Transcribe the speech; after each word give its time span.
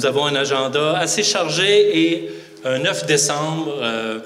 nous 0.00 0.06
avons 0.06 0.24
un 0.24 0.34
agenda 0.34 0.96
assez 0.96 1.22
chargé 1.22 1.98
et 2.00 2.30
un 2.64 2.78
9 2.78 3.04
décembre, 3.04 3.76
euh, 3.82 4.20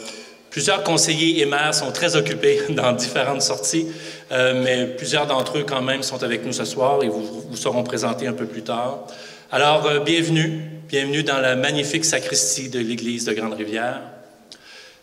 plusieurs 0.49 0.85
conseillers 0.85 1.41
et 1.41 1.47
maires 1.47 1.75
sont 1.75 1.91
très 1.91 2.15
occupés 2.15 2.61
dans 2.69 2.93
différentes 2.93 3.43
sorties, 3.43 3.89
euh, 4.31 4.63
mais 4.63 4.87
plusieurs 4.87 5.27
d'entre 5.27 5.59
eux 5.59 5.65
quand 5.67 5.83
même 5.83 6.05
sont 6.05 6.23
avec 6.23 6.47
nous 6.47 6.53
ce 6.53 6.65
soir 6.65 7.03
et 7.03 7.09
vous, 7.09 7.25
vous 7.51 7.57
seront 7.57 7.83
présentés 7.83 8.29
un 8.29 8.35
peu 8.35 8.47
plus 8.47 8.63
tard. 8.63 9.05
Alors, 9.51 9.85
euh, 9.87 9.99
bienvenue, 9.99 10.61
bienvenue 10.89 11.25
dans 11.25 11.41
la 11.41 11.57
magnifique 11.57 12.05
sacristie 12.05 12.69
de 12.69 12.79
l'Église 12.79 13.25
de 13.25 13.33
Grande-Rivière. 13.33 14.01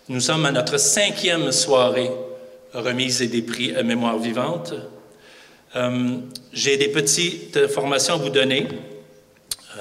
Nous 0.07 0.21
sommes 0.21 0.45
à 0.45 0.53
notre 0.53 0.79
cinquième 0.79 1.51
soirée 1.51 2.11
remise 2.73 3.19
des 3.19 3.41
prix 3.41 3.75
à 3.75 3.83
Mémoire 3.83 4.17
vivante. 4.19 4.73
J'ai 6.53 6.77
des 6.77 6.88
petites 6.88 7.58
informations 7.58 8.13
à 8.13 8.17
vous 8.17 8.30
donner. 8.30 8.67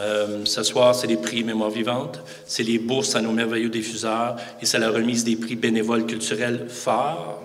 Euh, 0.00 0.44
ce 0.46 0.62
soir, 0.62 0.94
c'est 0.94 1.06
les 1.06 1.18
prix 1.18 1.44
Mémoire 1.44 1.68
vivante, 1.68 2.20
c'est 2.46 2.62
les 2.62 2.78
bourses 2.78 3.16
à 3.16 3.20
nos 3.20 3.32
merveilleux 3.32 3.68
diffuseurs 3.68 4.36
et 4.62 4.64
c'est 4.66 4.78
la 4.78 4.88
remise 4.88 5.24
des 5.24 5.36
prix 5.36 5.56
bénévoles 5.56 6.06
culturels 6.06 6.66
phares. 6.70 7.38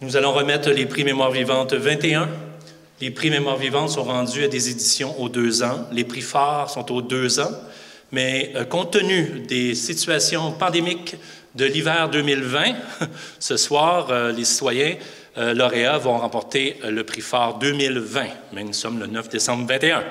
Nous 0.00 0.16
allons 0.16 0.32
remettre 0.32 0.70
les 0.70 0.86
prix 0.86 1.04
Mémoire 1.04 1.30
vivante 1.30 1.74
21. 1.74 2.28
Les 3.00 3.12
prix 3.12 3.30
Mémoire 3.30 3.56
vivante 3.56 3.90
sont 3.90 4.02
rendus 4.02 4.42
à 4.42 4.48
des 4.48 4.68
éditions 4.68 5.20
aux 5.20 5.28
deux 5.28 5.62
ans. 5.62 5.86
Les 5.92 6.02
prix 6.02 6.22
phares 6.22 6.70
sont 6.70 6.90
aux 6.90 7.02
deux 7.02 7.38
ans. 7.38 7.52
Mais 8.10 8.52
euh, 8.56 8.64
compte 8.64 8.92
tenu 8.92 9.44
des 9.46 9.76
situations 9.76 10.50
pandémiques 10.50 11.14
de 11.54 11.66
l'hiver 11.66 12.08
2020, 12.10 12.64
ce 13.38 13.56
soir, 13.56 14.08
euh, 14.10 14.32
les 14.32 14.44
citoyens 14.44 14.96
lauréats 15.36 15.96
vont 15.96 16.18
remporter 16.18 16.76
le 16.84 17.04
prix 17.04 17.20
phare 17.20 17.58
2020. 17.58 18.24
Mais 18.52 18.64
nous 18.64 18.72
sommes 18.72 18.98
le 18.98 19.06
9 19.06 19.28
décembre 19.28 19.64
21. 19.68 20.02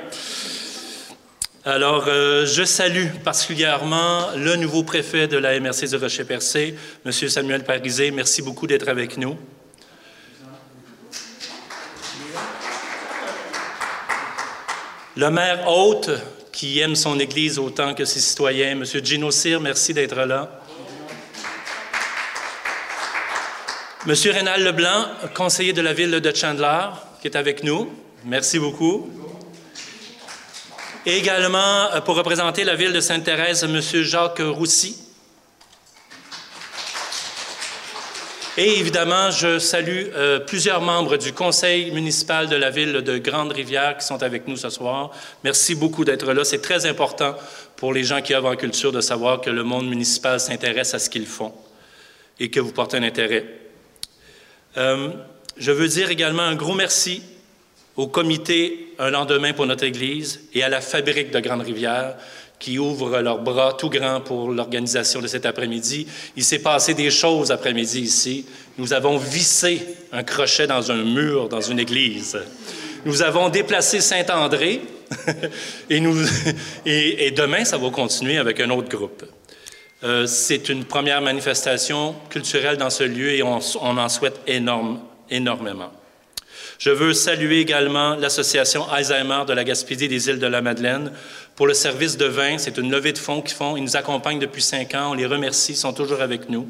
Alors, 1.65 2.05
euh, 2.07 2.45
je 2.45 2.63
salue 2.63 3.07
particulièrement 3.21 4.27
le 4.37 4.55
nouveau 4.55 4.83
préfet 4.83 5.27
de 5.27 5.37
la 5.37 5.59
MRC 5.59 5.89
de 5.91 5.97
Rocher-Percé, 5.97 6.75
M. 7.05 7.11
Samuel 7.11 7.65
Parisé. 7.65 8.11
Merci 8.11 8.41
beaucoup 8.41 8.65
d'être 8.65 8.87
avec 8.87 9.17
nous. 9.17 9.37
Le 15.17 15.29
maire 15.29 15.67
hôte, 15.67 16.11
qui 16.53 16.79
aime 16.79 16.95
son 16.95 17.19
Église 17.19 17.59
autant 17.59 17.93
que 17.93 18.05
ses 18.05 18.21
citoyens, 18.21 18.71
M. 18.71 18.85
Gino 19.03 19.29
Cyr, 19.29 19.59
merci 19.59 19.93
d'être 19.93 20.15
là. 20.15 20.61
M. 24.07 24.13
Rénal 24.13 24.63
Leblanc, 24.63 25.07
conseiller 25.35 25.73
de 25.73 25.81
la 25.81 25.91
ville 25.91 26.11
de 26.11 26.35
Chandler, 26.35 26.87
qui 27.21 27.27
est 27.27 27.35
avec 27.35 27.65
nous. 27.65 27.91
Merci 28.23 28.59
beaucoup. 28.59 29.28
Et 31.05 31.17
également, 31.17 31.91
euh, 31.93 32.01
pour 32.01 32.15
représenter 32.15 32.63
la 32.63 32.75
ville 32.75 32.91
de 32.91 32.99
Sainte-Thérèse, 32.99 33.63
M. 33.63 33.79
Jacques 33.79 34.39
Roussy. 34.39 34.97
Et 38.57 38.79
évidemment, 38.79 39.31
je 39.31 39.57
salue 39.57 40.07
euh, 40.13 40.39
plusieurs 40.39 40.81
membres 40.81 41.15
du 41.15 41.31
conseil 41.31 41.91
municipal 41.91 42.49
de 42.49 42.57
la 42.57 42.69
ville 42.69 42.91
de 42.91 43.17
Grande-Rivière 43.17 43.97
qui 43.97 44.05
sont 44.05 44.21
avec 44.21 44.49
nous 44.49 44.57
ce 44.57 44.69
soir. 44.69 45.11
Merci 45.45 45.75
beaucoup 45.75 46.03
d'être 46.03 46.33
là. 46.33 46.43
C'est 46.43 46.61
très 46.61 46.85
important 46.85 47.37
pour 47.77 47.93
les 47.93 48.03
gens 48.03 48.21
qui 48.21 48.33
œuvrent 48.33 48.49
en 48.49 48.57
culture 48.57 48.91
de 48.91 48.99
savoir 48.99 49.39
que 49.39 49.49
le 49.49 49.63
monde 49.63 49.87
municipal 49.87 50.41
s'intéresse 50.41 50.93
à 50.93 50.99
ce 50.99 51.09
qu'ils 51.09 51.27
font 51.27 51.53
et 52.37 52.49
que 52.49 52.59
vous 52.59 52.73
portez 52.73 52.97
un 52.97 53.03
intérêt. 53.03 53.45
Euh, 54.75 55.11
je 55.55 55.71
veux 55.71 55.87
dire 55.87 56.09
également 56.09 56.43
un 56.43 56.55
gros 56.55 56.75
merci 56.75 57.23
au 57.99 58.07
comité 58.07 58.93
Un 58.97 59.09
lendemain 59.09 59.51
pour 59.51 59.65
notre 59.65 59.83
Église 59.83 60.47
et 60.53 60.63
à 60.63 60.69
la 60.69 60.79
Fabrique 60.79 61.31
de 61.31 61.39
Grande-Rivière 61.41 62.15
qui 62.57 62.79
ouvrent 62.79 63.19
leurs 63.19 63.39
bras 63.39 63.73
tout 63.73 63.89
grands 63.89 64.21
pour 64.21 64.51
l'organisation 64.51 65.21
de 65.21 65.27
cet 65.27 65.45
après-midi. 65.45 66.07
Il 66.37 66.43
s'est 66.45 66.59
passé 66.59 66.93
des 66.93 67.09
choses 67.09 67.51
après-midi 67.51 67.99
ici. 67.99 68.45
Nous 68.77 68.93
avons 68.93 69.17
vissé 69.17 69.85
un 70.13 70.23
crochet 70.23 70.65
dans 70.65 70.91
un 70.91 71.03
mur 71.03 71.49
dans 71.49 71.59
une 71.59 71.79
église. 71.79 72.37
Nous 73.05 73.21
avons 73.21 73.49
déplacé 73.49 73.99
Saint-André 73.99 74.79
et, 75.89 77.31
demain, 77.31 77.65
ça 77.65 77.77
va 77.77 77.89
continuer 77.89 78.37
avec 78.37 78.61
un 78.61 78.69
autre 78.69 78.89
groupe. 78.89 79.25
Euh, 80.05 80.25
c'est 80.25 80.69
une 80.69 80.85
première 80.85 81.21
manifestation 81.21 82.15
culturelle 82.29 82.77
dans 82.77 82.89
ce 82.89 83.03
lieu 83.03 83.31
et 83.31 83.43
on, 83.43 83.59
en 83.81 84.09
souhaite 84.09 84.39
énormément. 84.47 85.91
Je 86.79 86.91
veux 86.91 87.13
saluer 87.13 87.59
également 87.59 88.15
l'Association 88.15 88.89
Alzheimer 88.89 89.43
de 89.45 89.51
la 89.51 89.65
Gaspésie 89.65 90.07
des 90.07 90.29
îles 90.29 90.39
de 90.39 90.47
la 90.47 90.61
Madeleine 90.61 91.11
pour 91.57 91.67
le 91.67 91.73
service 91.73 92.15
de 92.15 92.23
vin. 92.23 92.57
C'est 92.57 92.77
une 92.77 92.89
levée 92.89 93.11
de 93.11 93.17
fonds 93.17 93.41
qu'ils 93.41 93.57
font. 93.57 93.75
Ils 93.75 93.83
nous 93.83 93.97
accompagnent 93.97 94.39
depuis 94.39 94.61
cinq 94.61 94.95
ans. 94.95 95.11
On 95.11 95.13
les 95.13 95.25
remercie. 95.25 95.73
Ils 95.73 95.75
sont 95.75 95.91
toujours 95.91 96.21
avec 96.21 96.49
nous. 96.49 96.69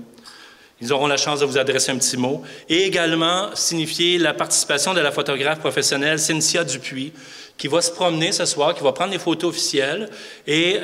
Ils 0.82 0.94
auront 0.94 1.08
la 1.08 1.18
chance 1.18 1.42
de 1.42 1.46
vous 1.46 1.58
adresser 1.58 1.92
un 1.92 1.98
petit 1.98 2.18
mot. 2.18 2.42
Et 2.70 2.84
également 2.84 3.50
signifier 3.54 4.18
la 4.18 4.34
participation 4.34 4.94
de 4.94 5.02
la 5.02 5.12
photographe 5.12 5.60
professionnelle 5.60 6.20
Cynthia 6.20 6.64
Dupuis, 6.64 7.12
qui 7.58 7.68
va 7.68 7.82
se 7.82 7.92
promener 7.92 8.32
ce 8.32 8.46
soir, 8.46 8.74
qui 8.74 8.84
va 8.84 8.94
prendre 8.94 9.12
des 9.12 9.20
photos 9.20 9.50
officielles. 9.50 10.10
Et 10.48 10.80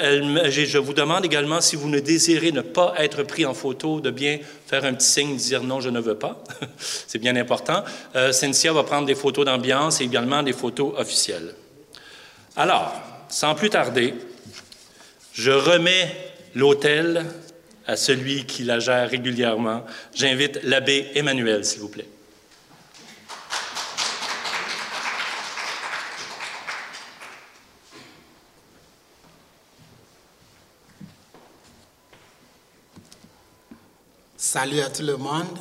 je 0.50 0.78
vous 0.78 0.94
demande 0.94 1.24
également, 1.24 1.62
si 1.62 1.78
vous 1.78 1.88
ne 1.88 2.00
désirez 2.00 2.52
ne 2.52 2.62
pas 2.62 2.94
être 2.98 3.24
pris 3.24 3.46
en 3.46 3.54
photo, 3.54 4.02
de 4.02 4.12
bien 4.12 4.40
faire 4.68 4.84
un 4.84 4.94
petit 4.94 5.08
signe, 5.08 5.38
dire 5.38 5.64
non, 5.64 5.80
je 5.80 5.90
ne 5.90 6.02
veux 6.02 6.18
pas. 6.18 6.44
C'est 6.78 7.20
bien 7.20 7.38
important. 7.38 7.86
Euh, 8.18 8.34
Cynthia 8.34 8.74
va 8.74 8.84
prendre 8.84 9.08
des 9.08 9.16
photos 9.16 9.46
d'ambiance 9.46 10.02
et 10.02 10.04
également 10.04 10.44
des 10.44 10.52
photos 10.52 10.94
officielles. 10.98 11.56
Alors, 12.58 12.94
sans 13.30 13.56
plus 13.56 13.70
tarder, 13.70 14.14
je 15.32 15.52
remets 15.52 16.34
l'hôtel 16.56 17.26
à 17.88 17.96
celui 17.96 18.46
qui 18.46 18.63
la 18.63 18.79
gère 18.79 19.09
régulièrement. 19.09 19.85
J'invite 20.13 20.63
l'abbé 20.63 21.12
Emmanuel, 21.16 21.66
s'il 21.66 21.81
vous 21.81 21.90
plaît. 21.90 22.07
Salut 34.38 34.79
à 34.79 34.90
tout 34.90 35.03
le 35.03 35.17
monde. 35.17 35.59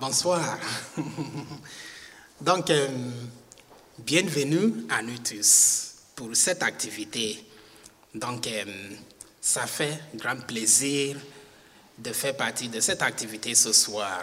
Bonsoir. 0.00 0.58
Donc, 2.40 2.70
euh, 2.70 2.88
bienvenue 3.98 4.84
à 4.88 5.02
nous 5.02 5.18
tous 5.18 5.94
pour 6.16 6.34
cette 6.34 6.62
activité. 6.62 7.44
Donc, 8.14 8.46
euh, 8.48 8.64
ça 9.48 9.66
fait 9.66 9.98
grand 10.14 10.36
plaisir 10.46 11.16
de 11.96 12.12
faire 12.12 12.36
partie 12.36 12.68
de 12.68 12.80
cette 12.80 13.00
activité 13.00 13.54
ce 13.54 13.72
soir. 13.72 14.22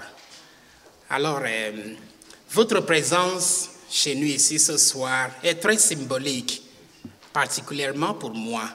Alors, 1.09 1.41
euh, 1.44 1.96
votre 2.52 2.81
présence 2.81 3.72
chez 3.90 4.14
nous 4.14 4.28
ici 4.28 4.59
ce 4.59 4.78
soir 4.78 5.31
est 5.41 5.56
très 5.56 5.80
symbolique, 5.80 6.62
particulièrement 7.34 8.14
pour 8.14 8.35
moi, 8.35 8.69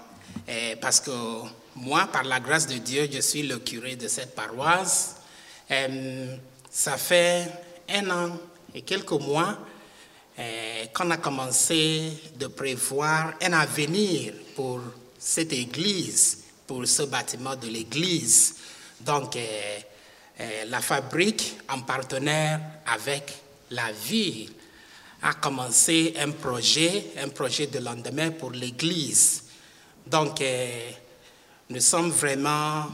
parce 0.80 0.98
que 0.98 1.12
moi, 1.76 2.08
par 2.12 2.24
la 2.24 2.40
grâce 2.40 2.66
de 2.66 2.78
Dieu, 2.78 3.08
je 3.12 3.20
suis 3.20 3.44
le 3.44 3.60
curé 3.60 3.94
de 3.94 4.08
cette 4.08 4.34
paroisse. 4.34 5.18
Euh, 5.70 6.34
ça 6.68 6.96
fait 6.96 7.46
un 7.88 8.10
an 8.10 8.38
et 8.74 8.82
quelques 8.82 9.12
mois 9.12 9.56
euh, 10.36 10.84
qu'on 10.92 11.12
a 11.12 11.16
commencé 11.16 12.10
de 12.36 12.48
prévoir 12.48 13.34
un 13.40 13.52
avenir 13.52 14.32
pour 14.56 14.80
cette 15.20 15.52
église, 15.52 16.38
pour 16.66 16.86
ce 16.86 17.02
bâtiment 17.02 17.54
de 17.54 17.68
l'église. 17.68 18.56
Donc, 19.00 19.36
euh, 19.36 20.64
la 20.66 20.80
fabrique, 20.80 21.58
en 21.68 21.82
partenaire 21.82 22.58
avec 22.86 23.30
la 23.70 23.92
ville, 23.92 24.50
a 25.22 25.34
commencé 25.34 26.14
un 26.18 26.30
projet, 26.30 27.12
un 27.18 27.28
projet 27.28 27.66
de 27.66 27.78
lendemain 27.78 28.30
pour 28.30 28.50
l'église. 28.52 29.44
Donc, 30.06 30.42
nous 31.68 31.80
sommes 31.80 32.10
vraiment, 32.10 32.86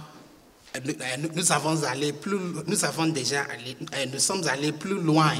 nous 1.32 1.52
avons 1.52 1.76
nous 2.66 2.84
avons 2.84 3.06
déjà 3.06 3.42
allé, 3.42 3.76
euh, 3.94 4.06
nous 4.12 4.18
sommes 4.18 4.46
allés 4.48 4.72
plus 4.72 5.00
loin. 5.00 5.32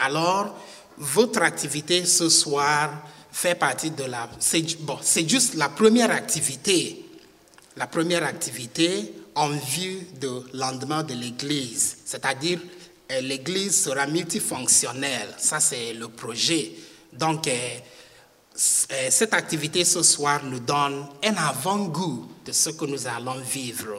alors, 0.00 0.56
votre 0.96 1.42
activité 1.42 2.04
ce 2.04 2.28
soir 2.28 3.02
fait 3.32 3.54
partie 3.54 3.90
de 3.90 4.04
la, 4.04 4.28
c'est 4.38 4.78
bon, 4.80 4.98
c'est 5.00 5.28
juste 5.28 5.54
la 5.54 5.70
première 5.70 6.10
activité, 6.10 7.04
la 7.76 7.86
première 7.86 8.24
activité 8.24 9.12
en 9.34 9.48
vue 9.48 10.06
du 10.20 10.28
lendemain 10.52 11.02
de 11.02 11.14
l'Église, 11.14 11.96
c'est-à-dire 12.04 12.60
euh, 13.10 13.20
l'Église 13.22 13.84
sera 13.84 14.06
multifonctionnelle. 14.06 15.34
Ça, 15.38 15.60
c'est 15.60 15.94
le 15.94 16.08
projet. 16.08 16.72
Donc, 17.12 17.48
euh, 17.48 17.50
euh, 17.50 19.08
cette 19.10 19.32
activité 19.32 19.84
ce 19.84 20.02
soir 20.02 20.44
nous 20.44 20.60
donne 20.60 21.06
un 21.24 21.34
avant-goût 21.34 22.28
de 22.44 22.52
ce 22.52 22.70
que 22.70 22.84
nous 22.84 23.06
allons 23.06 23.40
vivre 23.40 23.96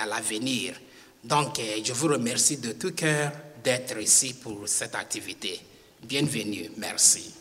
à 0.00 0.06
l'avenir. 0.06 0.74
Donc, 1.22 1.60
je 1.84 1.92
vous 1.92 2.08
remercie 2.08 2.56
de 2.56 2.72
tout 2.72 2.92
cœur 2.92 3.30
d'être 3.62 3.98
ici 4.00 4.34
pour 4.34 4.62
cette 4.66 4.94
activité. 4.94 5.60
Bienvenue, 6.02 6.70
merci. 6.78 7.34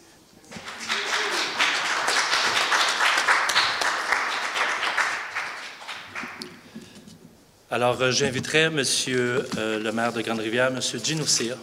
Alors, 7.72 8.00
euh, 8.00 8.12
j'inviterai 8.12 8.70
Monsieur 8.70 9.44
euh, 9.58 9.80
le 9.80 9.92
maire 9.92 10.14
de 10.14 10.22
Grande-Rivière, 10.22 10.70
Monsieur 10.70 11.00
Gino 11.04 11.26
s'il 11.26 11.56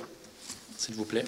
vous 0.95 1.05
plaît. 1.05 1.25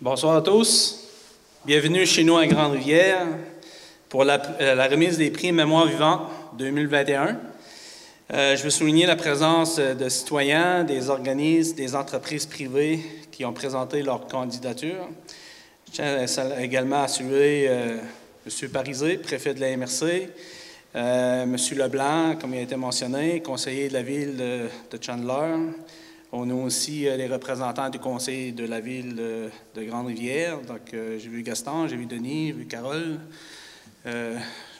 Bonsoir 0.00 0.36
à 0.36 0.40
tous. 0.40 1.10
Bienvenue 1.66 2.06
chez 2.06 2.24
nous 2.24 2.38
à 2.38 2.46
Grande-Rivière 2.46 3.26
pour 4.08 4.24
la, 4.24 4.40
euh, 4.62 4.74
la 4.74 4.88
remise 4.88 5.18
des 5.18 5.30
prix 5.30 5.52
Mémoire 5.52 5.84
vivante 5.84 6.30
2021. 6.56 7.36
Euh, 8.32 8.56
je 8.56 8.62
veux 8.62 8.70
souligner 8.70 9.04
la 9.04 9.16
présence 9.16 9.76
de 9.78 10.08
citoyens, 10.08 10.82
des 10.82 11.10
organismes, 11.10 11.76
des 11.76 11.94
entreprises 11.94 12.46
privées 12.46 13.00
qui 13.30 13.44
ont 13.44 13.52
présenté 13.52 14.02
leur 14.02 14.26
candidature. 14.26 15.08
Je 15.86 15.92
tiens 15.92 16.58
également 16.58 17.02
à 17.02 17.08
saluer 17.08 17.66
euh, 17.68 17.98
M. 18.46 18.68
Parisé, 18.70 19.18
préfet 19.18 19.52
de 19.52 19.60
la 19.60 19.76
MRC, 19.76 20.30
euh, 20.96 21.42
M. 21.42 21.56
Leblanc, 21.76 22.36
comme 22.40 22.54
il 22.54 22.60
a 22.60 22.62
été 22.62 22.76
mentionné, 22.76 23.42
conseiller 23.42 23.88
de 23.88 23.92
la 23.92 24.02
ville 24.02 24.36
de, 24.36 24.98
Chandler. 25.02 25.56
On 26.32 26.48
a 26.48 26.54
aussi 26.54 27.06
euh, 27.06 27.16
les 27.16 27.26
représentants 27.26 27.90
du 27.90 27.98
conseil 27.98 28.52
de 28.52 28.64
la 28.64 28.80
ville 28.80 29.16
de, 29.16 29.50
de 29.74 29.82
Grande-Rivière. 29.82 30.60
Donc, 30.62 30.94
euh, 30.94 31.18
j'ai 31.18 31.28
vu 31.28 31.42
Gaston, 31.42 31.88
j'ai 31.88 31.96
vu 31.96 32.06
Denis, 32.06 32.48
j'ai 32.48 32.52
vu 32.54 32.66
Carole. 32.66 33.18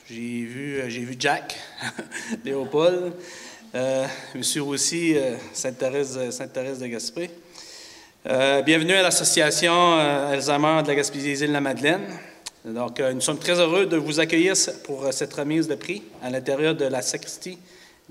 J'ai 0.07 0.17
vu, 0.17 0.81
euh, 0.83 0.87
vu 0.87 1.17
Jack, 1.19 1.59
Léopold, 2.45 3.15
euh, 3.75 4.07
Monsieur 4.35 4.63
aussi 4.63 5.17
euh, 5.17 5.37
Sainte-Thérèse, 5.55 6.29
Sainte-Thérèse 6.29 6.79
de 6.79 6.89
Gaspé. 6.89 7.31
Bienvenue 8.67 8.93
à 8.93 9.03
l'association 9.03 9.95
Alzheimer 9.95 10.83
de 10.83 10.89
la 10.89 10.95
Gaspésie-Île-la-Madeleine. 10.97 12.03
Donc, 12.67 13.01
euh, 13.01 13.15
nous 13.15 13.23
sommes 13.23 13.39
très 13.39 13.59
heureux 13.59 13.87
de 13.87 13.97
vous 13.97 14.21
accueillir 14.21 14.53
pour 14.85 15.11
cette 15.11 15.33
remise 15.33 15.69
de 15.69 15.75
prix 15.75 16.03
à 16.23 16.29
l'intérieur 16.29 16.75
de 16.75 16.85
la 16.85 17.01
sacristie 17.01 17.57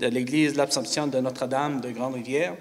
de 0.00 0.08
l'Église 0.08 0.54
de 0.54 0.58
l'Absomption 0.58 1.06
de 1.06 1.20
Notre-Dame 1.20 1.80
de 1.80 1.90
Grande-Rivière. 1.90 2.54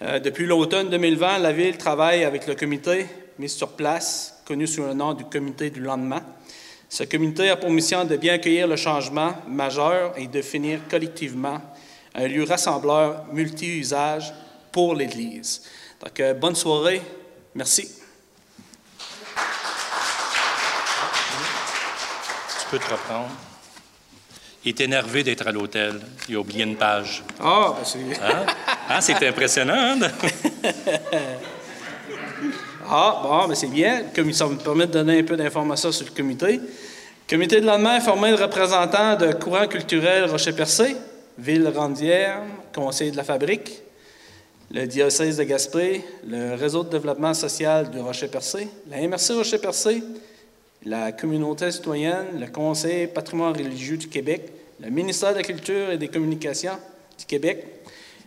Depuis 0.00 0.46
l'automne 0.46 0.88
2020, 0.88 1.40
la 1.40 1.52
Ville 1.52 1.76
travaille 1.76 2.24
avec 2.24 2.46
le 2.46 2.54
comité 2.54 3.06
mis 3.38 3.50
sur 3.50 3.68
place, 3.68 4.40
connu 4.46 4.66
sous 4.66 4.82
le 4.82 4.94
nom 4.94 5.12
du 5.12 5.24
Comité 5.24 5.68
du 5.68 5.80
lendemain. 5.80 6.22
Ce 6.92 7.04
comité 7.04 7.48
a 7.48 7.56
pour 7.56 7.70
mission 7.70 8.04
de 8.04 8.16
bien 8.18 8.34
accueillir 8.34 8.66
le 8.66 8.76
changement 8.76 9.32
majeur 9.48 10.12
et 10.18 10.26
de 10.26 10.30
définir 10.32 10.78
collectivement 10.90 11.58
un 12.14 12.28
lieu 12.28 12.44
rassembleur 12.44 13.24
multi-usage 13.32 14.34
pour 14.70 14.94
l'Église. 14.94 15.62
Donc, 16.02 16.20
euh, 16.20 16.34
bonne 16.34 16.54
soirée. 16.54 17.00
Merci. 17.54 17.88
Tu 22.60 22.66
peux 22.70 22.78
te 22.78 22.90
reprendre. 22.90 23.30
Il 24.62 24.68
est 24.68 24.80
énervé 24.82 25.24
d'être 25.24 25.46
à 25.48 25.50
l'hôtel. 25.50 25.98
Il 26.28 26.36
a 26.36 26.40
oublié 26.40 26.62
une 26.64 26.76
page. 26.76 27.22
Ah, 27.40 27.74
ben 27.74 27.84
c'est... 27.86 28.22
Hein? 28.22 28.44
Hein, 28.90 29.00
c'est 29.00 29.26
impressionnant. 29.26 29.96
hein? 29.98 29.98
Ah, 32.94 33.22
bon, 33.22 33.48
mais 33.48 33.54
c'est 33.54 33.68
bien. 33.68 34.02
Ça 34.32 34.46
me 34.46 34.56
permet 34.56 34.86
de 34.86 34.92
donner 34.92 35.20
un 35.20 35.22
peu 35.22 35.34
d'informations 35.34 35.90
sur 35.90 36.04
le 36.04 36.12
comité. 36.12 36.56
Le 36.56 36.60
comité 37.26 37.58
de 37.58 37.64
lendemain 37.64 37.96
est 37.96 38.02
formé 38.02 38.30
de 38.30 38.36
représentants 38.36 39.16
de 39.16 39.32
courants 39.32 39.66
culturels 39.66 40.28
Rocher-Percé, 40.30 40.96
Ville 41.38 41.72
Randière, 41.74 42.42
Conseil 42.74 43.10
de 43.10 43.16
la 43.16 43.24
Fabrique, 43.24 43.80
le 44.70 44.84
diocèse 44.84 45.38
de 45.38 45.44
Gaspé, 45.44 46.04
le 46.28 46.54
réseau 46.54 46.84
de 46.84 46.90
développement 46.90 47.32
social 47.32 47.90
du 47.90 47.98
Rocher-Percé, 47.98 48.68
la 48.90 49.00
MRC 49.08 49.36
Rocher-Percé, 49.36 50.02
la 50.84 51.12
communauté 51.12 51.70
citoyenne, 51.70 52.38
le 52.38 52.48
Conseil 52.48 53.06
patrimoine 53.06 53.56
religieux 53.56 53.96
du 53.96 54.08
Québec, 54.08 54.52
le 54.80 54.90
ministère 54.90 55.30
de 55.30 55.38
la 55.38 55.44
Culture 55.44 55.92
et 55.92 55.96
des 55.96 56.08
Communications 56.08 56.76
du 57.18 57.24
Québec. 57.24 57.64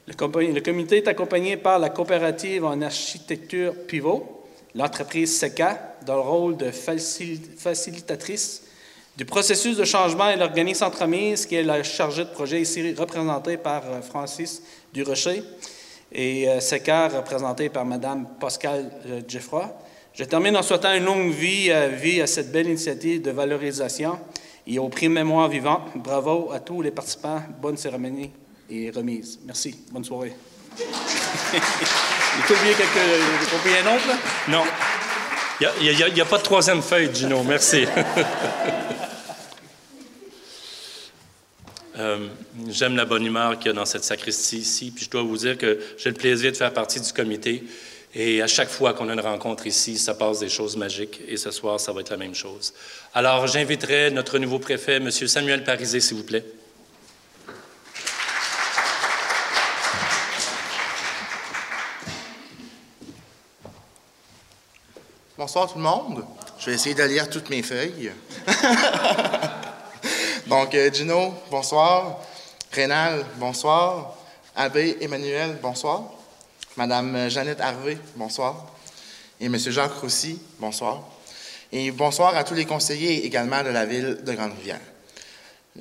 Le 0.07 0.59
comité 0.59 0.97
est 0.97 1.07
accompagné 1.07 1.55
par 1.55 1.77
la 1.77 1.89
coopérative 1.89 2.65
en 2.65 2.81
architecture 2.81 3.75
Pivot, 3.85 4.34
l'entreprise 4.75 5.37
SECA, 5.37 5.95
dans 6.05 6.15
le 6.15 6.21
rôle 6.21 6.57
de 6.57 6.69
facil- 6.71 7.39
facilitatrice 7.57 8.63
du 9.17 9.23
processus 9.25 9.77
de 9.77 9.85
changement 9.85 10.29
et 10.29 10.35
l'organisme 10.35 10.83
Entremise, 10.83 11.45
qui 11.45 11.55
est 11.55 11.63
la 11.63 11.81
chargée 11.83 12.25
de 12.25 12.29
projet 12.29 12.61
ici 12.61 12.93
représentée 12.93 13.57
par 13.57 13.83
euh, 13.85 14.01
Francis 14.01 14.61
Durocher 14.93 15.41
et 16.11 16.49
euh, 16.49 16.59
SECA 16.59 17.07
représenté 17.07 17.69
par 17.69 17.85
Mme 17.85 18.27
Pascal 18.39 18.91
euh, 19.05 19.21
Geffroy. 19.27 19.73
Je 20.13 20.23
termine 20.25 20.55
en 20.57 20.61
souhaitant 20.61 20.93
une 20.93 21.05
longue 21.05 21.31
vie, 21.31 21.71
à 21.71 22.27
cette 22.27 22.51
belle 22.51 22.67
initiative 22.67 23.21
de 23.21 23.31
valorisation 23.31 24.17
et 24.67 24.79
au 24.79 24.87
prix 24.89 25.09
Mémoire 25.09 25.49
vivante. 25.49 25.89
Bravo 25.95 26.51
à 26.53 26.59
tous 26.59 26.81
les 26.81 26.91
participants. 26.91 27.41
Bonne 27.61 27.75
cérémonie 27.77 28.31
et 28.69 28.89
remise. 28.91 29.39
Merci. 29.45 29.75
Bonne 29.91 30.05
soirée. 30.05 30.33
J'ai 32.47 32.53
oublié 32.53 32.73
quelque... 32.73 32.99
J'ai 33.49 33.55
oublié 33.55 33.77
un 33.79 33.95
autre, 33.95 34.07
là? 34.07 34.15
Non. 34.47 34.63
Il 35.81 36.13
n'y 36.13 36.21
a, 36.21 36.25
pas 36.25 36.37
de 36.37 36.43
troisième 36.43 36.81
feuille, 36.81 37.09
Gino. 37.13 37.43
Merci. 37.43 37.85
Euh, 41.97 42.27
J'aime 42.67 42.97
la 42.97 43.05
bonne 43.05 43.25
humeur 43.25 43.57
qu'il 43.57 43.67
y 43.67 43.69
a 43.69 43.73
dans 43.73 43.85
cette 43.85 44.03
sacristie 44.03 44.57
ici. 44.57 44.91
Puis 44.93 45.05
je 45.05 45.09
dois 45.09 45.21
vous 45.21 45.37
dire 45.37 45.57
que 45.57 45.79
j'ai 45.97 46.09
le 46.09 46.15
plaisir 46.17 46.51
de 46.51 46.57
faire 46.57 46.73
partie 46.73 46.99
du 46.99 47.13
comité. 47.13 47.63
Et 48.13 48.41
à 48.41 48.47
chaque 48.47 48.67
fois 48.67 48.93
qu'on 48.93 49.07
a 49.07 49.13
une 49.13 49.21
rencontre 49.21 49.65
ici, 49.65 49.97
ça 49.97 50.13
passe 50.13 50.39
des 50.39 50.49
choses 50.49 50.75
magiques. 50.75 51.21
Et 51.27 51.37
ce 51.37 51.51
soir, 51.51 51.79
ça 51.79 51.93
va 51.93 52.01
être 52.01 52.09
la 52.09 52.17
même 52.17 52.35
chose. 52.35 52.73
Alors, 53.13 53.47
j'inviterai 53.47 54.11
notre 54.11 54.39
nouveau 54.39 54.59
préfet, 54.59 54.95
M. 54.97 55.09
Samuel 55.09 55.63
Parisé, 55.63 56.01
s'il 56.01 56.17
vous 56.17 56.23
plaît. 56.23 56.43
Bonsoir 65.37 65.69
tout 65.69 65.77
le 65.77 65.83
monde. 65.83 66.23
Je 66.57 66.67
vais 66.67 66.75
essayer 66.75 66.95
de 66.95 67.03
lire 67.03 67.29
toutes 67.29 67.49
mes 67.49 67.61
feuilles. 67.61 68.09
Donc, 70.47 70.73
euh, 70.73 70.89
Gino, 70.93 71.33
bonsoir. 71.51 72.21
Rénal, 72.71 73.25
bonsoir. 73.35 74.15
Abbé 74.55 74.95
Emmanuel, 75.01 75.57
bonsoir. 75.61 76.03
Madame 76.77 77.29
Jeannette 77.29 77.59
Harvey, 77.59 77.97
bonsoir. 78.15 78.65
Et 79.41 79.49
Monsieur 79.49 79.71
Jacques 79.71 79.99
Roussy, 79.99 80.39
bonsoir. 80.57 81.03
Et 81.69 81.91
bonsoir 81.91 82.33
à 82.37 82.45
tous 82.45 82.53
les 82.53 82.63
conseillers 82.63 83.25
également 83.25 83.61
de 83.61 83.71
la 83.71 83.85
ville 83.85 84.19
de 84.23 84.31
Grande-Rivière 84.31 84.79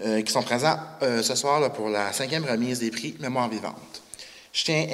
euh, 0.04 0.20
qui 0.22 0.32
sont 0.32 0.42
présents 0.42 0.80
euh, 1.02 1.22
ce 1.22 1.36
soir 1.36 1.72
pour 1.72 1.90
la 1.90 2.12
cinquième 2.12 2.44
remise 2.44 2.80
des 2.80 2.90
prix 2.90 3.14
Mémoire 3.20 3.48
vivante. 3.48 4.02
Je 4.52 4.64
tiens 4.64 4.84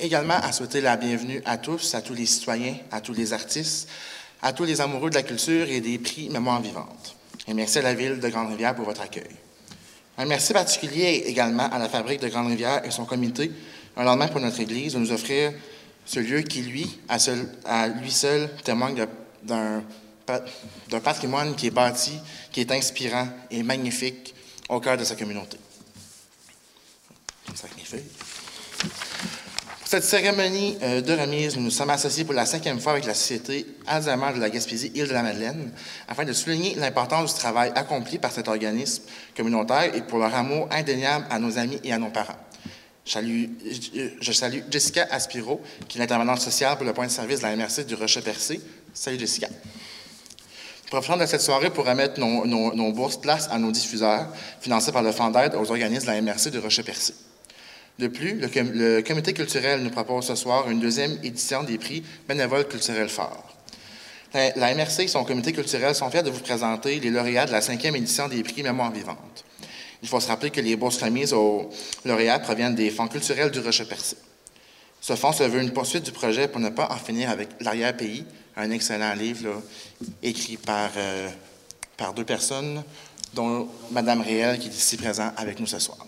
également 0.00 0.34
à 0.34 0.52
souhaiter 0.52 0.80
la 0.80 0.96
bienvenue 0.96 1.42
à 1.44 1.56
tous, 1.58 1.94
à 1.94 2.02
tous 2.02 2.14
les 2.14 2.26
citoyens, 2.26 2.76
à 2.90 3.00
tous 3.00 3.12
les 3.14 3.32
artistes, 3.32 3.88
à 4.42 4.52
tous 4.52 4.64
les 4.64 4.80
amoureux 4.80 5.10
de 5.10 5.14
la 5.14 5.22
culture 5.22 5.68
et 5.68 5.80
des 5.80 5.98
prix 5.98 6.28
Mémoire 6.28 6.60
vivante. 6.60 7.16
Et 7.46 7.54
merci 7.54 7.78
à 7.78 7.82
la 7.82 7.94
ville 7.94 8.20
de 8.20 8.28
Grande-Rivière 8.28 8.74
pour 8.74 8.84
votre 8.84 9.00
accueil. 9.02 9.28
Un 10.16 10.26
merci 10.26 10.52
particulier 10.52 11.24
également 11.26 11.68
à 11.70 11.78
la 11.78 11.88
Fabrique 11.88 12.20
de 12.20 12.28
Grande-Rivière 12.28 12.84
et 12.84 12.90
son 12.90 13.04
comité, 13.04 13.50
un 13.96 14.04
lendemain 14.04 14.28
pour 14.28 14.40
notre 14.40 14.60
Église, 14.60 14.94
de 14.94 14.98
nous 14.98 15.12
offrir 15.12 15.52
ce 16.06 16.20
lieu 16.20 16.42
qui, 16.42 16.62
lui, 16.62 16.98
à, 17.08 17.18
seul- 17.18 17.48
lui 18.00 18.10
seul, 18.12 18.48
témoigne 18.62 19.06
d'un 19.42 19.82
pa- 20.26 20.44
d'un 20.88 21.00
patrimoine 21.00 21.54
qui 21.56 21.66
est 21.66 21.70
bâti, 21.70 22.12
qui 22.52 22.60
est 22.60 22.70
inspirant 22.72 23.28
et 23.50 23.62
magnifique 23.62 24.34
au 24.68 24.80
cœur 24.80 24.96
de 24.96 25.04
sa 25.04 25.16
communauté. 25.16 25.58
Pour 29.84 29.90
cette 29.90 30.04
cérémonie 30.04 30.78
euh, 30.82 31.02
de 31.02 31.12
remise, 31.12 31.56
nous 31.58 31.62
nous 31.64 31.70
sommes 31.70 31.90
associés 31.90 32.24
pour 32.24 32.32
la 32.32 32.46
cinquième 32.46 32.80
fois 32.80 32.92
avec 32.92 33.04
la 33.04 33.12
Société 33.12 33.66
Alzheimer 33.86 34.32
de 34.34 34.40
la 34.40 34.48
Gaspésie 34.48 34.90
Île-de-la-Madeleine 34.94 35.72
afin 36.08 36.24
de 36.24 36.32
souligner 36.32 36.74
l'importance 36.76 37.34
du 37.34 37.40
travail 37.40 37.70
accompli 37.74 38.18
par 38.18 38.32
cet 38.32 38.48
organisme 38.48 39.02
communautaire 39.36 39.94
et 39.94 40.00
pour 40.00 40.20
leur 40.20 40.34
amour 40.34 40.68
indéniable 40.70 41.26
à 41.28 41.38
nos 41.38 41.58
amis 41.58 41.78
et 41.84 41.92
à 41.92 41.98
nos 41.98 42.08
parents. 42.08 42.36
Je 43.04 43.12
salue, 43.12 43.44
je- 43.62 44.08
je 44.22 44.32
salue 44.32 44.60
Jessica 44.70 45.06
Aspiro, 45.10 45.60
qui 45.86 45.98
est 45.98 46.00
l'intervenante 46.00 46.40
sociale 46.40 46.76
pour 46.78 46.86
le 46.86 46.94
point 46.94 47.06
de 47.06 47.10
service 47.12 47.40
de 47.40 47.42
la 47.42 47.50
MRC 47.54 47.84
du 47.84 47.94
Rocher-Percé. 47.94 48.62
Salut 48.94 49.18
Jessica. 49.18 49.48
Profitons 50.90 51.18
de 51.18 51.26
cette 51.26 51.42
soirée 51.42 51.68
pour 51.68 51.84
remettre 51.84 52.18
nos, 52.18 52.92
bourses 52.92 53.20
places 53.20 53.48
à 53.50 53.58
nos 53.58 53.70
diffuseurs, 53.70 54.28
financés 54.62 54.92
par 54.92 55.02
le 55.02 55.12
Fonds 55.12 55.28
d'aide 55.30 55.54
aux 55.56 55.70
organismes 55.70 56.06
de 56.06 56.10
la 56.12 56.22
MRC 56.22 56.50
de 56.50 56.58
Rocher-Percé. 56.58 57.12
De 57.98 58.08
plus, 58.08 58.34
le, 58.40 58.48
com- 58.48 58.72
le 58.74 59.02
comité 59.02 59.32
culturel 59.32 59.82
nous 59.82 59.90
propose 59.90 60.26
ce 60.26 60.34
soir 60.34 60.68
une 60.70 60.80
deuxième 60.80 61.16
édition 61.22 61.62
des 61.62 61.78
prix 61.78 62.02
bénévoles 62.28 62.66
culturels 62.66 63.08
forts. 63.08 63.50
La, 64.34 64.74
MRC 64.74 65.00
et 65.04 65.08
son 65.08 65.24
comité 65.24 65.52
culturel 65.52 65.94
sont 65.94 66.10
fiers 66.10 66.24
de 66.24 66.30
vous 66.30 66.40
présenter 66.40 66.98
les 66.98 67.10
lauréats 67.10 67.46
de 67.46 67.52
la 67.52 67.60
cinquième 67.60 67.94
édition 67.94 68.26
des 68.26 68.42
prix 68.42 68.64
Mémoire 68.64 68.90
vivante. 68.90 69.44
Il 70.02 70.08
faut 70.08 70.18
se 70.18 70.26
rappeler 70.26 70.50
que 70.50 70.60
les 70.60 70.74
bourses 70.74 71.00
remises 71.00 71.32
aux 71.32 71.70
lauréats 72.04 72.40
proviennent 72.40 72.74
des 72.74 72.90
fonds 72.90 73.06
culturels 73.06 73.52
du 73.52 73.60
Rocher-Percé. 73.60 74.16
Ce 75.00 75.14
fonds 75.14 75.32
se 75.32 75.44
veut 75.44 75.62
une 75.62 75.70
poursuite 75.72 76.02
du 76.04 76.10
projet 76.10 76.48
pour 76.48 76.60
ne 76.60 76.70
pas 76.70 76.88
en 76.90 76.96
finir 76.96 77.30
avec 77.30 77.48
l'arrière-pays, 77.60 78.24
un 78.56 78.70
excellent 78.72 79.14
livre 79.14 79.62
écrit 80.22 80.56
par, 80.56 80.90
euh, 80.96 81.28
par 81.96 82.12
deux 82.12 82.24
personnes, 82.24 82.82
dont 83.34 83.68
Mme 83.92 84.20
Réel, 84.20 84.58
qui 84.58 84.66
est 84.66 84.74
ici 84.74 84.96
présente 84.96 85.32
avec 85.36 85.60
nous 85.60 85.66
ce 85.66 85.78
soir. 85.78 86.04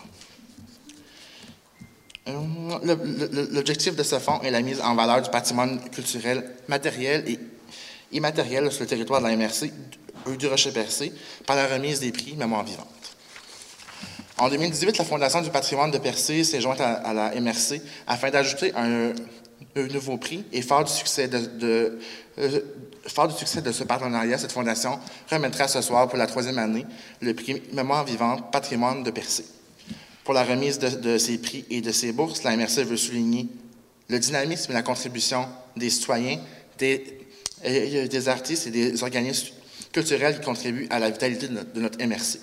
L'objectif 3.51 3.95
de 3.95 4.03
ce 4.03 4.19
fonds 4.19 4.41
est 4.41 4.51
la 4.51 4.61
mise 4.61 4.81
en 4.81 4.95
valeur 4.95 5.21
du 5.21 5.29
patrimoine 5.29 5.79
culturel 5.89 6.43
matériel 6.67 7.23
et 7.27 7.39
immatériel 8.11 8.71
sur 8.71 8.81
le 8.81 8.87
territoire 8.87 9.21
de 9.21 9.27
la 9.27 9.35
MRC 9.35 9.71
du 10.37 10.47
Rocher-Percé 10.47 11.13
par 11.45 11.55
la 11.55 11.67
remise 11.67 11.99
des 12.01 12.11
prix 12.11 12.35
Mémoire 12.35 12.63
vivante. 12.63 12.87
En 14.37 14.49
2018, 14.49 14.97
la 14.97 15.05
Fondation 15.05 15.41
du 15.41 15.49
patrimoine 15.49 15.89
de 15.89 15.97
Percé 15.97 16.43
s'est 16.43 16.61
jointe 16.61 16.81
à, 16.81 17.13
la 17.13 17.39
MRC 17.39 17.81
afin 18.05 18.29
d'ajouter 18.29 18.71
un, 18.75 19.13
nouveau 19.75 20.17
prix 20.17 20.43
et 20.51 20.61
fort 20.61 20.85
euh, 21.19 21.89
fort 23.07 23.27
du 23.27 23.33
succès 23.35 23.61
de 23.61 23.71
ce 23.71 23.83
partenariat, 23.83 24.37
cette 24.37 24.51
fondation 24.51 24.99
remettra 25.31 25.67
ce 25.67 25.81
soir 25.81 26.07
pour 26.07 26.17
la 26.17 26.27
troisième 26.27 26.57
année 26.57 26.85
le 27.21 27.33
prix 27.33 27.61
Mémoire 27.73 28.03
vivante 28.03 28.51
Patrimoine 28.51 29.03
de 29.03 29.11
Percé. 29.11 29.45
Pour 30.27 30.33
la 30.33 30.43
remise 30.43 30.77
de, 30.77 31.17
ces 31.17 31.37
prix 31.37 31.63
et 31.69 31.79
de 31.79 31.93
ces 31.93 32.11
bourses, 32.11 32.43
la 32.43 32.57
MRC 32.57 32.83
veut 32.83 32.97
souligner 32.97 33.47
le 34.09 34.19
dynamisme 34.19 34.69
et 34.69 34.73
la 34.73 34.81
contribution 34.81 35.47
des 35.77 35.89
citoyens, 35.89 36.37
des, 36.77 38.27
artistes 38.27 38.67
et 38.67 38.71
des 38.71 39.03
organismes 39.03 39.53
culturels 39.93 40.37
qui 40.37 40.45
contribuent 40.45 40.87
à 40.89 40.99
la 40.99 41.11
vitalité 41.11 41.47
de 41.47 41.79
notre 41.79 42.05
MRC. 42.05 42.41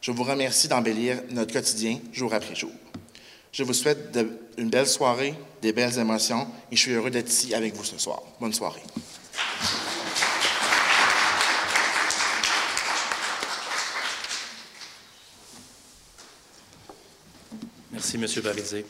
Je 0.00 0.10
vous 0.10 0.24
remercie 0.24 0.66
d'embellir 0.66 1.22
notre 1.30 1.52
quotidien 1.52 2.00
jour 2.12 2.34
après 2.34 2.56
jour. 2.56 2.72
Je 3.52 3.62
vous 3.62 3.72
souhaite 3.72 4.18
une 4.58 4.70
belle 4.70 4.88
soirée, 4.88 5.34
des 5.62 5.72
belles 5.72 5.96
émotions 6.00 6.48
et 6.72 6.74
je 6.74 6.80
suis 6.80 6.90
heureux 6.90 7.10
d'être 7.10 7.30
ici 7.30 7.54
avec 7.54 7.76
vous 7.76 7.84
ce 7.84 7.98
soir. 7.98 8.20
Bonne 8.40 8.52
soirée. 8.52 8.82
Merci, 18.02 18.16
M. 18.16 18.42
Barizé. 18.42 18.84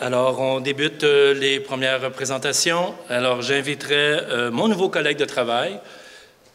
Alors, 0.00 0.40
on 0.40 0.58
débute 0.58 1.04
euh, 1.04 1.32
les 1.32 1.60
premières 1.60 2.10
présentations. 2.10 2.92
Alors, 3.08 3.40
j'inviterai 3.40 3.94
euh, 3.94 4.50
mon 4.50 4.66
nouveau 4.66 4.88
collègue 4.88 5.16
de 5.16 5.24
travail, 5.24 5.78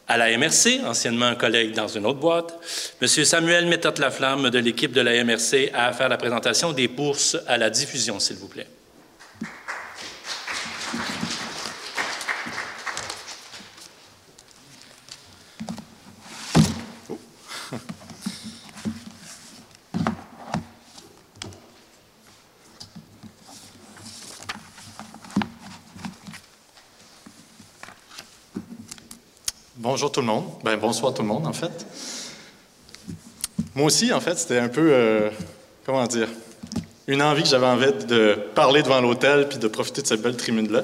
à 0.10 0.18
la 0.18 0.38
MRC, 0.38 0.82
anciennement 0.86 1.28
un 1.28 1.36
collègue 1.36 1.74
dans 1.74 1.88
une 1.88 2.06
autre 2.06 2.20
boîte, 2.20 2.60
M. 3.02 3.08
Samuel 3.08 3.68
Méthode-Laflamme 3.68 4.50
de 4.50 4.60
l'équipe 4.60 4.92
de 4.92 5.00
la 5.00 5.24
MRC 5.24 5.72
à 5.74 5.94
faire 5.94 6.10
la 6.10 6.18
présentation 6.18 6.74
des 6.74 6.90
bourses 6.90 7.38
à 7.48 7.58
la 7.58 7.70
diffusion, 7.70 8.20
s'il 8.20 8.36
vous 8.36 8.50
plaît. 8.50 8.68
Bonjour 29.84 30.10
tout 30.10 30.22
le 30.22 30.28
monde. 30.28 30.46
Ben, 30.64 30.78
bonsoir 30.78 31.14
tout 31.14 31.24
le 31.24 31.28
monde, 31.28 31.46
en 31.46 31.52
fait. 31.52 31.86
Moi 33.76 33.88
aussi, 33.88 34.14
en 34.14 34.22
fait, 34.22 34.40
c'était 34.40 34.60
un 34.60 34.70
peu, 34.70 34.94
euh, 34.94 35.30
comment 35.86 36.08
dire, 36.08 36.30
une 37.06 37.22
envie 37.22 37.44
que 37.44 37.50
j'avais 37.50 37.66
envie 37.66 37.92
de 38.08 38.38
parler 38.56 38.82
devant 38.82 39.02
l'hôtel 39.02 39.50
puis 39.50 39.58
de 39.58 39.68
profiter 39.68 40.02
de 40.02 40.08
cette 40.08 40.22
belle 40.22 40.38
tribune-là. 40.38 40.84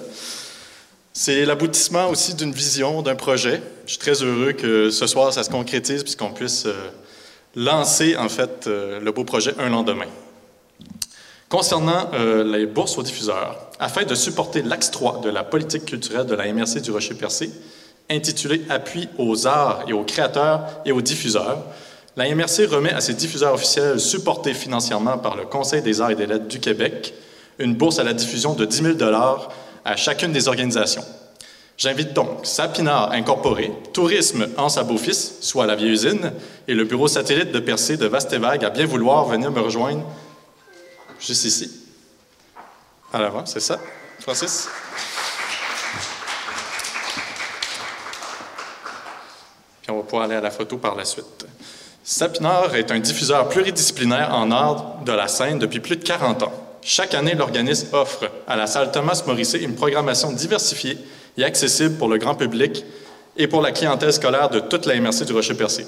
C'est 1.14 1.46
l'aboutissement 1.46 2.10
aussi 2.10 2.34
d'une 2.34 2.52
vision, 2.52 3.02
d'un 3.02 3.16
projet. 3.16 3.64
Je 3.86 3.92
suis 3.92 4.00
très 4.00 4.22
heureux 4.22 4.52
que 4.52 4.90
ce 4.90 5.08
soir, 5.08 5.32
ça 5.32 5.44
se 5.44 5.50
concrétise 5.50 6.04
puisqu'on 6.04 6.34
puisse 6.34 6.66
euh, 6.66 6.74
lancer, 7.56 8.18
en 8.18 8.28
fait, 8.28 8.68
euh, 8.68 9.00
le 9.00 9.14
beau 9.14 9.24
projet 9.24 9.56
Un 9.60 9.70
lendemain. 9.70 10.08
Concernant 11.48 12.12
les 12.14 12.68
bourses 12.68 12.98
aux 12.98 13.02
diffuseurs, 13.02 13.72
afin 13.80 14.04
de 14.04 14.14
supporter 14.14 14.62
l'axe 14.62 14.92
3 14.92 15.22
de 15.22 15.30
la 15.30 15.44
politique 15.44 15.86
culturelle 15.86 16.28
de 16.28 16.36
la 16.36 16.52
MRC 16.54 16.82
du 16.82 16.92
Rocher-Percé, 16.92 17.50
intitulé 18.10 18.62
Appui 18.70 19.10
aux 19.18 19.48
arts 19.48 19.84
et 19.88 19.94
aux 19.94 20.04
créateurs 20.04 20.62
et 20.86 20.92
aux 20.92 21.02
diffuseurs. 21.02 21.64
La 22.16 22.34
MRC 22.34 22.66
remet 22.66 22.92
à 22.92 23.02
ses 23.02 23.14
diffuseurs 23.14 23.54
officiels 23.54 24.00
supportés 24.00 24.54
financièrement 24.54 25.18
par 25.18 25.36
le 25.36 25.46
Conseil 25.46 25.82
des 25.82 26.02
arts 26.02 26.12
et 26.12 26.16
des 26.16 26.26
lettres 26.26 26.48
du 26.48 26.60
Québec 26.60 27.14
une 27.60 27.76
bourse 27.76 28.00
à 28.00 28.04
la 28.04 28.14
diffusion 28.14 28.54
de 28.54 28.66
10 28.66 28.98
000 28.98 29.14
à 29.86 29.96
chacune 29.96 30.32
des 30.32 30.48
organisations. 30.48 31.04
J'invite 31.78 32.14
donc 32.14 32.46
Sapinar 32.46 33.12
Incorporé, 33.12 33.72
Tourisme 33.94 34.48
en 34.58 34.68
sa 34.68 34.86
fils 34.98 35.38
soit 35.42 35.66
la 35.66 35.76
vieille 35.76 35.92
usine, 35.92 36.34
et 36.68 36.74
le 36.74 36.84
bureau 36.84 37.08
satellite 37.08 37.52
de 37.52 37.60
Percé 37.60 37.96
de 37.96 38.06
Vastevague 38.06 38.66
à 38.66 38.70
bien 38.70 38.86
vouloir 38.86 39.26
venir 39.26 39.52
me 39.52 39.62
rejoindre 39.62 40.04
juste 41.20 41.46
ici. 41.46 41.72
À 43.14 43.20
l'avant, 43.20 43.46
c'est 43.46 43.62
ça, 43.62 43.80
Francis? 44.20 44.68
On 49.90 49.98
va 49.98 50.04
pouvoir 50.04 50.24
aller 50.24 50.36
à 50.36 50.42
la 50.42 50.52
photo 50.52 50.78
par 50.78 50.96
la 50.96 51.06
suite. 51.06 51.46
Sapinard 52.04 52.76
est 52.76 52.92
un 52.92 53.00
diffuseur 53.00 53.50
pluridisciplinaire 53.50 54.34
en 54.34 54.52
art 54.52 55.00
de 55.06 55.12
la 55.12 55.28
scène 55.28 55.60
depuis 55.60 55.80
plus 55.80 55.98
de 55.98 56.04
40 56.04 56.44
ans. 56.44 56.54
Chaque 56.82 57.14
année, 57.14 57.36
l'organisme 57.36 57.88
offre 57.92 58.32
à 58.48 58.56
la 58.56 58.66
salle 58.68 58.92
Thomas 58.92 59.22
Morisset 59.28 59.60
une 59.60 59.76
programmation 59.76 60.32
diversifiée 60.32 60.98
et 61.38 61.44
accessible 61.44 61.96
pour 61.96 62.08
le 62.08 62.18
grand 62.18 62.36
public 62.36 62.86
et 63.38 63.48
pour 63.48 63.62
la 63.62 63.72
clientèle 63.72 64.14
scolaire 64.14 64.50
de 64.50 64.60
toute 64.60 64.86
la 64.86 65.00
MRC 65.00 65.26
du 65.26 65.34
Rocher-Percé. 65.34 65.86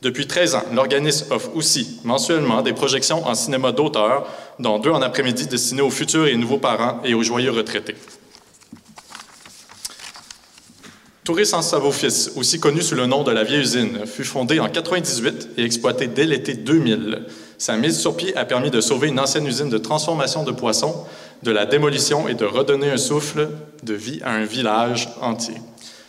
Depuis 0.00 0.28
13 0.28 0.54
ans, 0.54 0.62
l'organisme 0.72 1.32
offre 1.32 1.50
aussi 1.56 1.98
mensuellement 2.04 2.62
des 2.62 2.72
projections 2.72 3.26
en 3.26 3.34
cinéma 3.34 3.72
d'auteur, 3.72 4.26
dont 4.60 4.78
deux 4.78 4.90
en 4.90 5.02
après-midi 5.02 5.48
destinées 5.48 5.82
aux 5.82 5.90
futurs 5.90 6.28
et 6.28 6.36
nouveaux 6.36 6.58
parents 6.58 7.00
et 7.04 7.14
aux 7.14 7.22
joyeux 7.24 7.50
retraités. 7.50 7.96
Tourisme 11.28 11.56
en 11.56 11.60
Savo-Fils, 11.62 12.32
aussi 12.36 12.58
connu 12.58 12.80
sous 12.80 12.94
le 12.94 13.04
nom 13.04 13.22
de 13.22 13.30
la 13.30 13.44
Vieille 13.44 13.60
Usine, 13.60 14.06
fut 14.06 14.24
fondée 14.24 14.60
en 14.60 14.70
98 14.70 15.50
et 15.58 15.62
exploitée 15.62 16.06
dès 16.06 16.24
l'été 16.24 16.54
2000. 16.54 17.26
Sa 17.58 17.76
mise 17.76 18.00
sur 18.00 18.16
pied 18.16 18.34
a 18.34 18.46
permis 18.46 18.70
de 18.70 18.80
sauver 18.80 19.08
une 19.08 19.20
ancienne 19.20 19.46
usine 19.46 19.68
de 19.68 19.76
transformation 19.76 20.42
de 20.42 20.52
poissons 20.52 21.04
de 21.42 21.50
la 21.50 21.66
démolition 21.66 22.28
et 22.28 22.34
de 22.34 22.46
redonner 22.46 22.90
un 22.90 22.96
souffle 22.96 23.50
de 23.82 23.92
vie 23.92 24.22
à 24.24 24.32
un 24.32 24.46
village 24.46 25.10
entier. 25.20 25.56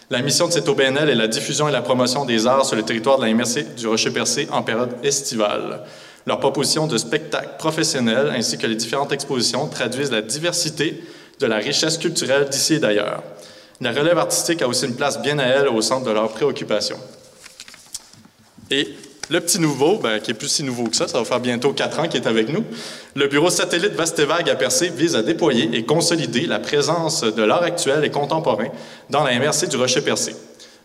La 0.10 0.22
mission 0.22 0.48
de 0.48 0.54
cette 0.54 0.70
OBNL 0.70 1.10
est 1.10 1.16
la 1.16 1.28
diffusion 1.28 1.68
et 1.68 1.74
la 1.74 1.82
promotion 1.82 2.24
des 2.24 2.48
arts 2.48 2.66
sur 2.66 2.78
le 2.78 2.84
territoire 2.84 3.20
de 3.20 3.26
la 3.26 3.34
MRC 3.34 3.76
du 3.76 3.88
Rocher-Percé 3.88 4.48
en 4.54 4.64
période 4.64 4.96
estivale. 5.04 5.82
Leur 6.28 6.40
proposition 6.40 6.88
de 6.88 6.98
spectacles 6.98 7.58
professionnels 7.58 8.32
ainsi 8.34 8.58
que 8.58 8.68
les 8.68 8.78
différentes 8.78 9.12
expositions 9.12 9.68
traduisent 9.68 10.12
la 10.12 10.22
diversité 10.22 11.04
de 11.42 11.46
la 11.46 11.58
richesse 11.58 11.98
culturelle 11.98 12.48
d'ici 12.48 12.76
et 12.76 12.80
d'ailleurs. 12.80 13.22
La 13.82 13.92
relève 13.94 14.18
artistique 14.18 14.62
a 14.62 14.68
aussi 14.68 14.86
une 14.86 14.96
place 14.96 15.22
bien 15.22 15.40
à 15.40 15.46
elle 15.46 15.70
au 15.70 15.82
centre 15.82 16.06
de 16.06 16.12
leurs 16.12 16.30
préoccupations. 16.30 17.00
Et 18.70 18.90
le 19.30 19.40
petit 19.40 19.60
nouveau, 19.60 19.98
ben, 19.98 20.20
qui 20.20 20.32
est 20.32 20.34
plus 20.34 20.50
si 20.50 20.64
nouveau 20.64 20.88
que 20.88 20.96
ça, 20.96 21.08
ça 21.08 21.18
va 21.18 21.24
faire 21.24 21.40
bientôt 21.40 21.72
quatre 21.72 22.00
ans 22.00 22.08
qu'il 22.08 22.22
est 22.22 22.28
avec 22.28 22.50
nous, 22.50 22.66
le 23.16 23.28
bureau 23.28 23.50
satellite 23.50 23.94
Vastevague 23.94 24.50
à 24.50 24.56
Percé 24.56 24.90
vise 24.90 25.16
à 25.16 25.22
déployer 25.22 25.70
et 25.74 25.86
consolider 25.86 26.46
la 26.46 26.60
présence 26.60 27.24
de 27.24 27.44
l'art 27.44 27.64
actuel 27.64 28.04
et 28.04 28.10
contemporain 28.10 28.68
dans 29.10 29.24
la 29.24 29.40
MRC 29.40 29.68
du 29.70 29.78
Rocher-Percé. 29.78 30.36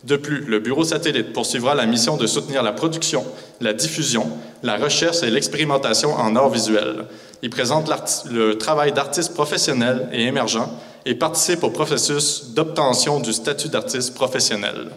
De 0.04 0.16
plus, 0.16 0.44
le 0.44 0.60
bureau 0.60 0.84
satellite 0.84 1.32
poursuivra 1.32 1.74
la 1.74 1.86
mission 1.86 2.16
de 2.16 2.26
soutenir 2.26 2.62
la 2.62 2.72
production, 2.72 3.24
la 3.60 3.72
diffusion, 3.72 4.28
la 4.62 4.76
recherche 4.76 5.22
et 5.22 5.30
l'expérimentation 5.30 6.14
en 6.14 6.36
art 6.36 6.50
visuel. 6.50 7.06
Il 7.42 7.50
présente 7.50 7.90
le 8.30 8.58
travail 8.58 8.92
d'artistes 8.92 9.32
professionnels 9.32 10.08
et 10.12 10.26
émergents 10.26 10.78
et 11.06 11.14
participe 11.14 11.64
au 11.64 11.70
processus 11.70 12.46
d'obtention 12.54 13.20
du 13.20 13.32
statut 13.32 13.68
d'artiste 13.68 14.14
professionnel. 14.14 14.90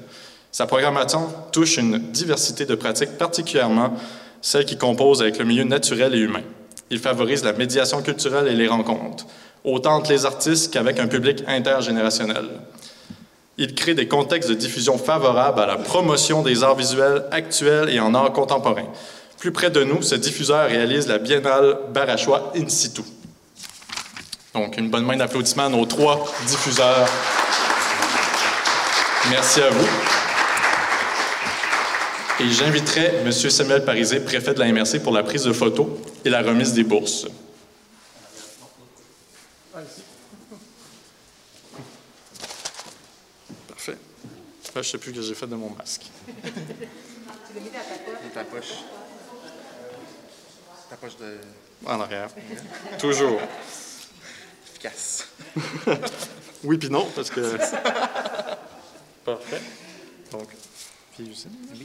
Sa 0.52 0.66
programmation 0.66 1.28
touche 1.52 1.78
une 1.78 2.00
diversité 2.12 2.66
de 2.66 2.76
pratiques, 2.76 3.18
particulièrement 3.18 3.94
celles 4.42 4.66
qui 4.66 4.78
composent 4.78 5.22
avec 5.22 5.38
le 5.38 5.46
milieu 5.46 5.64
naturel 5.64 6.16
et 6.16 6.20
humain. 6.20 6.44
Il 6.90 7.00
favorise 7.00 7.44
la 7.44 7.54
médiation 7.54 8.02
culturelle 8.02 8.48
et 8.48 8.56
les 8.56 8.68
rencontres, 8.68 9.26
autant 9.64 9.96
entre 9.96 10.12
les 10.12 10.26
artistes 10.26 10.74
qu'avec 10.74 11.00
un 11.00 11.08
public 11.08 11.44
intergénérationnel. 11.48 12.46
Il 13.58 13.76
crée 13.76 13.96
des 13.96 14.08
contextes 14.08 14.50
de 14.50 14.54
diffusion 14.54 14.98
favorables 14.98 15.60
à 15.60 15.66
la 15.66 15.78
promotion 15.78 16.44
des 16.44 16.64
arts 16.64 16.76
visuels 16.76 17.26
actuels 17.32 17.90
et 17.90 18.00
en 18.00 18.14
art 18.14 18.32
contemporain. 18.32 18.86
Plus 19.40 19.52
près 19.52 19.70
de 19.70 19.84
nous, 19.84 20.02
ce 20.02 20.16
diffuseur 20.16 20.70
réalise 20.70 21.08
la 21.08 21.18
Biennale 21.18 21.78
Barachois 21.94 22.54
in 22.56 22.70
situ. 22.70 23.02
Donc, 24.58 24.76
une 24.76 24.90
bonne 24.90 25.06
main 25.06 25.16
d'applaudissements 25.16 25.68
à 25.68 25.70
nos 25.70 25.86
trois 25.86 26.26
diffuseurs. 26.48 27.08
Merci 29.30 29.62
à 29.62 29.70
vous. 29.70 29.88
Et 32.40 32.50
j'inviterai 32.50 33.18
M. 33.24 33.32
Samuel 33.32 33.86
Parisé, 33.86 34.20
préfet 34.20 34.56
de 34.56 34.60
la 34.60 34.72
MRC, 34.72 35.00
pour 35.04 35.14
la 35.14 35.22
prise 35.22 35.44
de 35.44 35.54
photos 35.54 35.88
et 36.26 36.32
la 36.32 36.42
remise 36.42 36.74
des 36.74 36.84
bourses. 36.84 37.28
Parfait. 43.68 43.92
Là, 43.92 43.98
je 44.74 44.80
ne 44.80 44.84
sais 44.84 44.98
plus 44.98 45.12
ce 45.12 45.18
que 45.18 45.22
j'ai 45.22 45.36
fait 45.36 45.46
de 45.46 45.56
mon 45.56 45.70
masque. 45.70 46.08
Dans 46.44 48.34
ta 48.34 48.44
poche. 48.44 48.74
Ta 50.90 50.96
poche 50.96 51.18
de. 51.18 51.38
En 51.86 52.02
arrière. 52.02 52.30
Toujours. 52.98 53.40
Efficace. 54.77 55.27
Oui 56.63 56.77
puis 56.79 56.89
non, 56.89 57.07
parce 57.15 57.29
que... 57.29 57.55
Parfait. 59.24 59.62
Donc, 60.31 60.48
vieille 61.15 61.31
usine. 61.31 61.51
Pour 61.51 61.77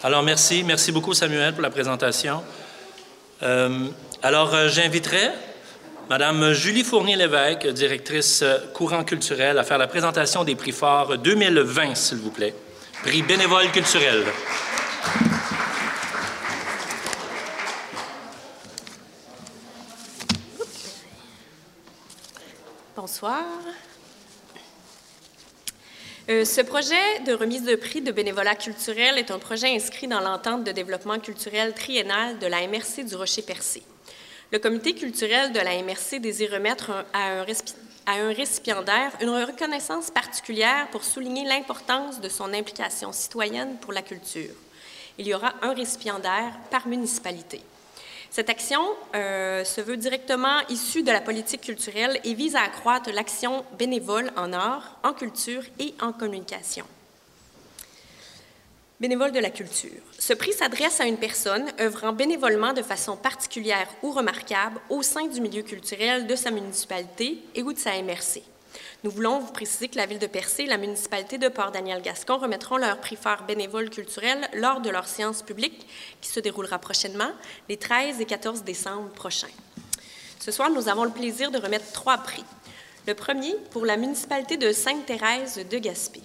Alors, 0.00 0.22
merci. 0.22 0.62
Merci 0.62 0.92
beaucoup, 0.92 1.12
Samuel, 1.12 1.52
pour 1.54 1.62
la 1.62 1.70
présentation. 1.70 2.44
Euh, 3.42 3.88
alors, 4.22 4.54
euh, 4.54 4.68
j'inviterai 4.68 5.30
Madame 6.08 6.52
Julie 6.52 6.84
Fournier-Lévesque, 6.84 7.66
directrice 7.72 8.42
euh, 8.42 8.58
courant 8.72 9.02
culturel, 9.02 9.58
à 9.58 9.64
faire 9.64 9.76
la 9.76 9.88
présentation 9.88 10.44
des 10.44 10.54
prix 10.54 10.70
forts 10.70 11.18
2020, 11.18 11.96
s'il 11.96 12.18
vous 12.18 12.30
plaît. 12.30 12.54
Prix 13.02 13.22
bénévole 13.22 13.72
culturel. 13.72 14.22
Bonsoir. 22.96 23.42
Euh, 26.30 26.44
ce 26.44 26.60
projet 26.60 27.20
de 27.26 27.32
remise 27.32 27.64
de 27.64 27.74
prix 27.74 28.02
de 28.02 28.12
bénévolat 28.12 28.54
culturel 28.54 29.16
est 29.16 29.30
un 29.30 29.38
projet 29.38 29.74
inscrit 29.74 30.08
dans 30.08 30.20
l'entente 30.20 30.62
de 30.62 30.72
développement 30.72 31.18
culturel 31.18 31.72
triennale 31.72 32.38
de 32.38 32.46
la 32.46 32.66
MRC 32.66 33.04
du 33.08 33.14
Rocher-Percé. 33.14 33.82
Le 34.52 34.58
comité 34.58 34.94
culturel 34.94 35.52
de 35.52 35.58
la 35.58 35.82
MRC 35.82 36.20
désire 36.20 36.52
remettre 36.52 37.06
à 37.14 37.30
un 37.30 38.32
récipiendaire 38.34 39.12
une 39.22 39.30
reconnaissance 39.30 40.10
particulière 40.10 40.88
pour 40.90 41.02
souligner 41.02 41.46
l'importance 41.46 42.20
de 42.20 42.28
son 42.28 42.52
implication 42.52 43.10
citoyenne 43.10 43.78
pour 43.80 43.94
la 43.94 44.02
culture. 44.02 44.52
Il 45.16 45.26
y 45.26 45.32
aura 45.32 45.54
un 45.62 45.72
récipiendaire 45.72 46.52
par 46.70 46.86
municipalité. 46.88 47.62
Cette 48.30 48.50
action 48.50 48.82
euh, 49.14 49.64
se 49.64 49.80
veut 49.80 49.96
directement 49.96 50.60
issue 50.68 51.02
de 51.02 51.10
la 51.10 51.20
politique 51.20 51.62
culturelle 51.62 52.20
et 52.24 52.34
vise 52.34 52.56
à 52.56 52.62
accroître 52.62 53.10
l'action 53.10 53.64
bénévole 53.78 54.30
en 54.36 54.52
art, 54.52 54.98
en 55.02 55.12
culture 55.12 55.62
et 55.78 55.94
en 56.00 56.12
communication. 56.12 56.84
Bénévole 59.00 59.32
de 59.32 59.38
la 59.38 59.50
culture. 59.50 60.02
Ce 60.18 60.32
prix 60.32 60.52
s'adresse 60.52 61.00
à 61.00 61.06
une 61.06 61.18
personne 61.18 61.70
œuvrant 61.80 62.12
bénévolement 62.12 62.72
de 62.72 62.82
façon 62.82 63.16
particulière 63.16 63.88
ou 64.02 64.10
remarquable 64.10 64.80
au 64.90 65.02
sein 65.02 65.26
du 65.28 65.40
milieu 65.40 65.62
culturel 65.62 66.26
de 66.26 66.34
sa 66.34 66.50
municipalité 66.50 67.38
et 67.54 67.62
ou 67.62 67.72
de 67.72 67.78
sa 67.78 67.92
MRC. 68.02 68.42
Nous 69.04 69.12
voulons 69.12 69.38
vous 69.38 69.52
préciser 69.52 69.86
que 69.86 69.96
la 69.96 70.06
ville 70.06 70.18
de 70.18 70.26
Percé 70.26 70.64
et 70.64 70.66
la 70.66 70.76
municipalité 70.76 71.38
de 71.38 71.46
Port-Daniel-Gascon 71.46 72.38
remettront 72.38 72.78
leur 72.78 72.98
prix 72.98 73.14
phare 73.14 73.44
bénévole 73.44 73.90
culturel 73.90 74.48
lors 74.54 74.80
de 74.80 74.90
leur 74.90 75.06
séance 75.06 75.42
publique 75.42 75.86
qui 76.20 76.28
se 76.28 76.40
déroulera 76.40 76.80
prochainement, 76.80 77.30
les 77.68 77.76
13 77.76 78.20
et 78.20 78.24
14 78.24 78.64
décembre 78.64 79.10
prochains. 79.10 79.46
Ce 80.40 80.50
soir, 80.50 80.70
nous 80.70 80.88
avons 80.88 81.04
le 81.04 81.12
plaisir 81.12 81.52
de 81.52 81.58
remettre 81.58 81.92
trois 81.92 82.18
prix. 82.18 82.44
Le 83.06 83.14
premier 83.14 83.54
pour 83.70 83.86
la 83.86 83.96
municipalité 83.96 84.56
de 84.56 84.72
Sainte-Thérèse 84.72 85.64
de 85.70 85.78
Gaspé. 85.78 86.20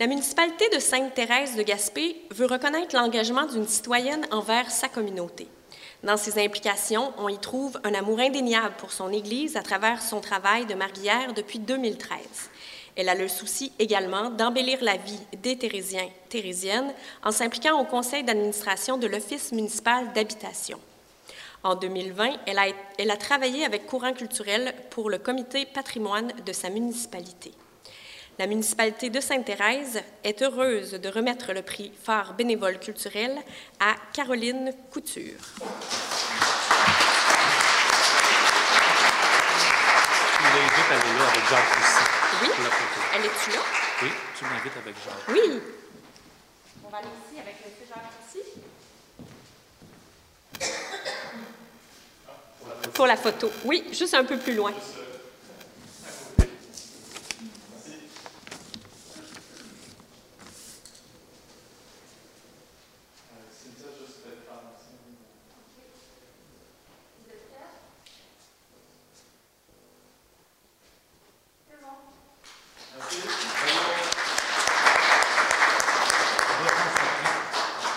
La 0.00 0.08
municipalité 0.08 0.68
de 0.74 0.80
Sainte-Thérèse 0.80 1.54
de 1.54 1.62
Gaspé 1.62 2.16
veut 2.32 2.46
reconnaître 2.46 2.96
l'engagement 2.96 3.46
d'une 3.46 3.68
citoyenne 3.68 4.26
envers 4.32 4.68
sa 4.72 4.88
communauté. 4.88 5.46
Dans 6.02 6.16
ses 6.16 6.42
implications, 6.42 7.12
on 7.18 7.28
y 7.28 7.38
trouve 7.38 7.78
un 7.84 7.92
amour 7.92 8.20
indéniable 8.20 8.74
pour 8.78 8.90
son 8.90 9.12
Église 9.12 9.56
à 9.56 9.62
travers 9.62 10.00
son 10.00 10.20
travail 10.20 10.64
de 10.64 10.74
marguillère 10.74 11.34
depuis 11.34 11.58
2013. 11.58 12.18
Elle 12.96 13.10
a 13.10 13.14
le 13.14 13.28
souci 13.28 13.72
également 13.78 14.30
d'embellir 14.30 14.78
la 14.82 14.96
vie 14.96 15.20
des 15.42 15.58
Thérésiens, 15.58 16.08
Thérésiennes 16.30 16.92
en 17.22 17.32
s'impliquant 17.32 17.78
au 17.78 17.84
conseil 17.84 18.24
d'administration 18.24 18.96
de 18.96 19.06
l'Office 19.06 19.52
municipal 19.52 20.10
d'habitation. 20.14 20.80
En 21.62 21.74
2020, 21.74 22.30
elle 22.46 22.58
a, 22.58 22.66
elle 22.98 23.10
a 23.10 23.18
travaillé 23.18 23.66
avec 23.66 23.86
Courant 23.86 24.14
culturel 24.14 24.74
pour 24.88 25.10
le 25.10 25.18
comité 25.18 25.66
patrimoine 25.66 26.32
de 26.46 26.52
sa 26.54 26.70
municipalité. 26.70 27.52
La 28.40 28.46
municipalité 28.46 29.10
de 29.10 29.20
Sainte-Thérèse 29.20 30.00
est 30.24 30.40
heureuse 30.40 30.92
de 30.92 31.08
remettre 31.10 31.52
le 31.52 31.60
prix 31.60 31.92
phare 32.02 32.32
bénévole 32.32 32.78
culturel 32.78 33.36
à 33.78 33.94
Caroline 34.14 34.72
Couture. 34.90 35.34
À 40.38 40.94
aller 40.94 41.18
là 41.18 41.28
avec 41.28 41.44
Jacques 41.50 41.76
aussi. 41.76 42.04
Oui, 42.40 42.48
Pour 42.48 42.64
la 42.64 42.70
photo. 42.70 43.00
elle 43.14 43.24
est-tu 43.26 43.50
là? 43.50 43.62
Oui, 44.02 44.08
tu 44.38 44.44
l'invites 44.44 44.76
avec 44.82 44.94
Jacques. 45.04 45.28
Oui. 45.28 45.60
On 46.82 46.88
va 46.88 46.96
aller 46.96 47.08
ici 47.28 47.38
avec 47.42 47.56
feu 47.56 47.68
Jacques 47.86 48.14
ici. 48.26 48.40
Pour 52.94 53.06
la 53.06 53.18
photo. 53.18 53.50
Oui, 53.66 53.84
juste 53.92 54.14
un 54.14 54.24
peu 54.24 54.38
plus 54.38 54.54
loin. 54.54 54.72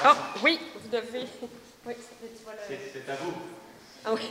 Oh, 0.06 0.10
oui, 0.44 0.60
vous 0.82 0.90
devez. 0.90 1.28
Oui, 1.86 1.94
le. 1.98 2.78
C'est 2.94 3.10
à 3.12 3.16
vous. 3.16 3.34
Ah 4.06 4.14
oui. 4.14 4.22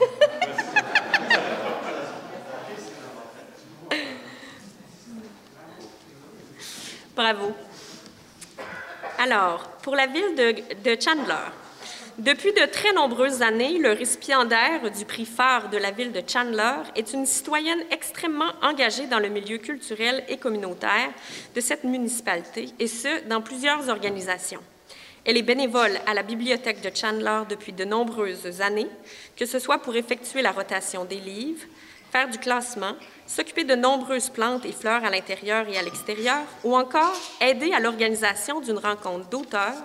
Bravo. 7.15 7.53
Alors, 9.19 9.69
pour 9.83 9.95
la 9.97 10.07
ville 10.07 10.35
de, 10.35 10.55
de 10.83 10.97
Chandler, 11.01 11.53
Depuis 12.19 12.53
de 12.53 12.67
très 12.67 12.93
nombreuses 12.93 13.41
années, 13.41 13.79
le 13.79 13.93
récipiendaire 13.93 14.91
du 14.91 15.07
prix 15.07 15.25
phare 15.25 15.71
de 15.71 15.79
la 15.79 15.91
ville 15.91 16.13
de 16.13 16.23
Chandler 16.27 16.75
est 16.95 17.15
une 17.15 17.25
citoyenne 17.25 17.83
extrêmement 17.91 18.53
engagée 18.61 19.07
dans 19.07 19.19
le 19.19 19.29
milieu 19.29 19.57
culturel 19.57 20.23
et 20.29 20.37
communautaire 20.37 21.11
de 21.55 21.61
cette 21.63 21.85
municipalité, 21.85 22.69
et 22.79 22.87
ce, 22.87 23.27
dans 23.29 23.41
plusieurs 23.41 23.89
organisations. 23.89 24.61
Elle 25.25 25.37
est 25.37 25.43
bénévole 25.43 26.01
à 26.07 26.15
la 26.15 26.25
bibliothèque 26.25 26.81
de 26.81 26.95
Chandler 26.95 27.43
depuis 27.49 27.73
de 27.73 27.85
nombreuses 27.85 28.61
années, 28.61 28.89
que 29.37 29.47
ce 29.47 29.61
soit 29.61 29.79
pour 29.79 29.95
effectuer 29.95 30.43
la 30.43 30.51
rotation 30.51 31.05
des 31.05 31.21
livres, 31.21 31.65
faire 32.11 32.29
du 32.29 32.39
classement, 32.39 32.95
s'occuper 33.27 33.63
de 33.65 33.77
nombreuses 33.77 34.31
plantes 34.31 34.67
et 34.67 34.73
fleurs 34.73 35.05
à 35.05 35.11
l'intérieur 35.11 35.69
et 35.69 35.79
à 35.79 35.83
l'extérieur, 35.83 36.43
ou 36.65 36.77
encore 36.77 37.17
aider 37.41 37.73
à 37.73 37.79
l'organisation 37.79 38.61
d'une 38.61 38.79
rencontre 38.79 39.29
d'auteurs 39.31 39.85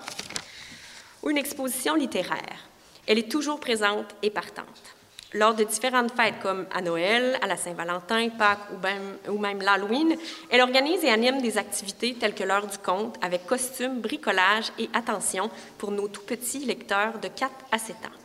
ou 1.22 1.30
une 1.30 1.38
exposition 1.38 1.94
littéraire. 1.94 2.68
Elle 3.06 3.20
est 3.20 3.32
toujours 3.32 3.60
présente 3.60 4.16
et 4.24 4.32
partante. 4.32 4.97
Lors 5.34 5.56
de 5.56 5.66
différentes 5.66 6.14
fêtes 6.14 6.40
comme 6.42 6.66
à 6.74 6.82
Noël, 6.82 7.38
à 7.42 7.48
la 7.48 7.58
Saint-Valentin, 7.58 8.30
Pâques 8.30 8.70
ou 8.74 8.82
même, 8.82 9.18
ou 9.28 9.38
même 9.38 9.62
l'Halloween, 9.62 10.16
elle 10.50 10.62
organise 10.62 11.04
et 11.04 11.10
anime 11.10 11.42
des 11.42 11.58
activités 11.58 12.14
telles 12.14 12.34
que 12.34 12.46
l'heure 12.46 12.66
du 12.66 12.78
conte 12.78 13.16
avec 13.22 13.46
costumes, 13.46 14.00
bricolage 14.00 14.72
et 14.80 14.90
attention 14.94 15.50
pour 15.78 15.92
nos 15.92 16.08
tout 16.08 16.22
petits 16.22 16.60
lecteurs 16.60 17.20
de 17.20 17.28
4 17.28 17.52
à 17.74 17.78
7 17.78 17.96
ans. 17.98 18.18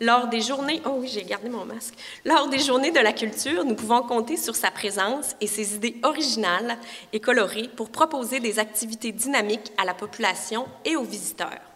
Lors 0.00 0.28
des 0.28 0.40
journées, 0.40 0.80
oh 0.86 0.96
oui, 1.00 1.08
j'ai 1.08 1.24
gardé 1.24 1.50
mon 1.50 1.66
masque. 1.66 1.92
Lors 2.24 2.48
des 2.48 2.58
journées 2.58 2.90
de 2.90 3.00
la 3.00 3.12
culture, 3.12 3.66
nous 3.66 3.74
pouvons 3.74 4.00
compter 4.00 4.38
sur 4.38 4.56
sa 4.56 4.70
présence 4.70 5.36
et 5.42 5.46
ses 5.46 5.74
idées 5.74 5.96
originales 6.02 6.78
et 7.12 7.20
colorées 7.20 7.68
pour 7.76 7.90
proposer 7.90 8.40
des 8.40 8.58
activités 8.58 9.12
dynamiques 9.12 9.72
à 9.76 9.84
la 9.84 9.92
population 9.92 10.66
et 10.86 10.96
aux 10.96 11.04
visiteurs. 11.04 11.69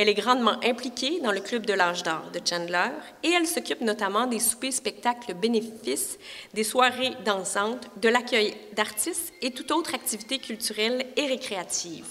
Elle 0.00 0.08
est 0.08 0.14
grandement 0.14 0.58
impliquée 0.64 1.20
dans 1.20 1.30
le 1.30 1.40
Club 1.40 1.66
de 1.66 1.74
l'âge 1.74 2.02
d'or 2.02 2.22
de 2.32 2.40
Chandler 2.42 2.88
et 3.22 3.32
elle 3.32 3.46
s'occupe 3.46 3.82
notamment 3.82 4.26
des 4.26 4.38
soupers 4.38 4.72
spectacles 4.72 5.34
bénéfices, 5.34 6.18
des 6.54 6.64
soirées 6.64 7.12
dansantes, 7.26 7.86
de 8.00 8.08
l'accueil 8.08 8.56
d'artistes 8.72 9.34
et 9.42 9.50
toute 9.50 9.70
autre 9.72 9.94
activité 9.94 10.38
culturelle 10.38 11.04
et 11.18 11.26
récréative. 11.26 12.06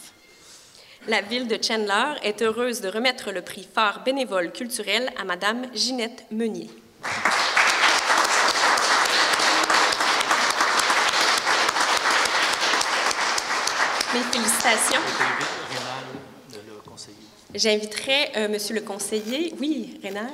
La 1.07 1.21
ville 1.21 1.47
de 1.47 1.57
Chandler 1.59 2.13
est 2.21 2.43
heureuse 2.43 2.81
de 2.81 2.89
remettre 2.89 3.31
le 3.31 3.41
prix 3.41 3.67
phare 3.73 4.03
bénévole 4.03 4.51
culturel 4.51 5.09
à 5.19 5.23
Madame 5.23 5.65
Ginette 5.73 6.25
Meunier. 6.29 6.69
Mes 14.13 14.21
félicitations. 14.31 15.01
J'inviterai 17.55 18.31
euh, 18.37 18.47
Monsieur 18.47 18.75
le 18.75 18.81
conseiller. 18.81 19.55
Oui, 19.59 19.99
Rénal. 20.03 20.29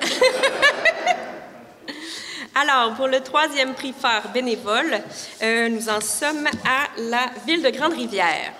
Alors, 2.54 2.94
pour 2.94 3.08
le 3.08 3.20
troisième 3.20 3.74
prix 3.74 3.92
phare 3.92 4.30
bénévole, 4.32 5.00
euh, 5.42 5.68
nous 5.68 5.88
en 5.88 6.00
sommes 6.00 6.46
à 6.64 6.86
la 6.98 7.30
ville 7.46 7.62
de 7.62 7.70
Grande-Rivière. 7.70 8.52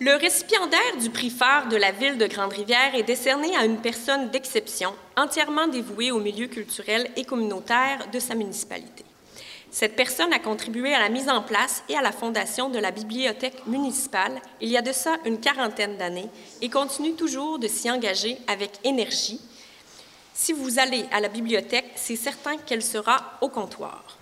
Le 0.00 0.16
récipiendaire 0.16 0.96
du 0.98 1.10
prix 1.10 1.28
phare 1.30 1.68
de 1.68 1.76
la 1.76 1.92
ville 1.92 2.16
de 2.16 2.26
Grande-Rivière 2.26 2.94
est 2.94 3.02
décerné 3.02 3.54
à 3.54 3.66
une 3.66 3.82
personne 3.82 4.30
d'exception, 4.30 4.94
entièrement 5.16 5.68
dévouée 5.68 6.10
au 6.10 6.20
milieu 6.20 6.46
culturel 6.46 7.10
et 7.16 7.24
communautaire 7.24 8.06
de 8.10 8.18
sa 8.18 8.34
municipalité. 8.34 9.04
Cette 9.70 9.94
personne 9.94 10.32
a 10.32 10.40
contribué 10.40 10.94
à 10.94 10.98
la 10.98 11.08
mise 11.08 11.28
en 11.28 11.42
place 11.42 11.84
et 11.88 11.96
à 11.96 12.02
la 12.02 12.10
fondation 12.10 12.68
de 12.70 12.78
la 12.78 12.90
bibliothèque 12.90 13.66
municipale 13.66 14.40
il 14.60 14.68
y 14.68 14.76
a 14.76 14.82
de 14.82 14.92
ça 14.92 15.16
une 15.24 15.38
quarantaine 15.38 15.96
d'années 15.96 16.28
et 16.60 16.68
continue 16.68 17.14
toujours 17.14 17.58
de 17.58 17.68
s'y 17.68 17.88
engager 17.88 18.38
avec 18.48 18.72
énergie. 18.82 19.40
Si 20.34 20.52
vous 20.52 20.78
allez 20.78 21.04
à 21.12 21.20
la 21.20 21.28
bibliothèque, 21.28 21.92
c'est 21.94 22.16
certain 22.16 22.56
qu'elle 22.56 22.82
sera 22.82 23.38
au 23.40 23.48
comptoir. 23.48 24.16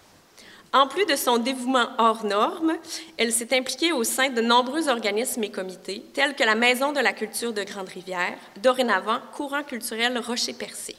En 0.74 0.86
plus 0.86 1.06
de 1.06 1.16
son 1.16 1.38
dévouement 1.38 1.88
hors 1.96 2.24
norme, 2.24 2.74
elle 3.16 3.32
s'est 3.32 3.56
impliquée 3.56 3.92
au 3.92 4.04
sein 4.04 4.28
de 4.28 4.42
nombreux 4.42 4.88
organismes 4.88 5.44
et 5.44 5.50
comités, 5.50 6.04
tels 6.12 6.34
que 6.34 6.44
la 6.44 6.56
Maison 6.56 6.92
de 6.92 7.00
la 7.00 7.14
culture 7.14 7.54
de 7.54 7.62
Grande-Rivière, 7.62 8.36
dorénavant 8.62 9.20
Courant 9.32 9.62
culturel 9.62 10.18
Rocher-Percé 10.18 10.94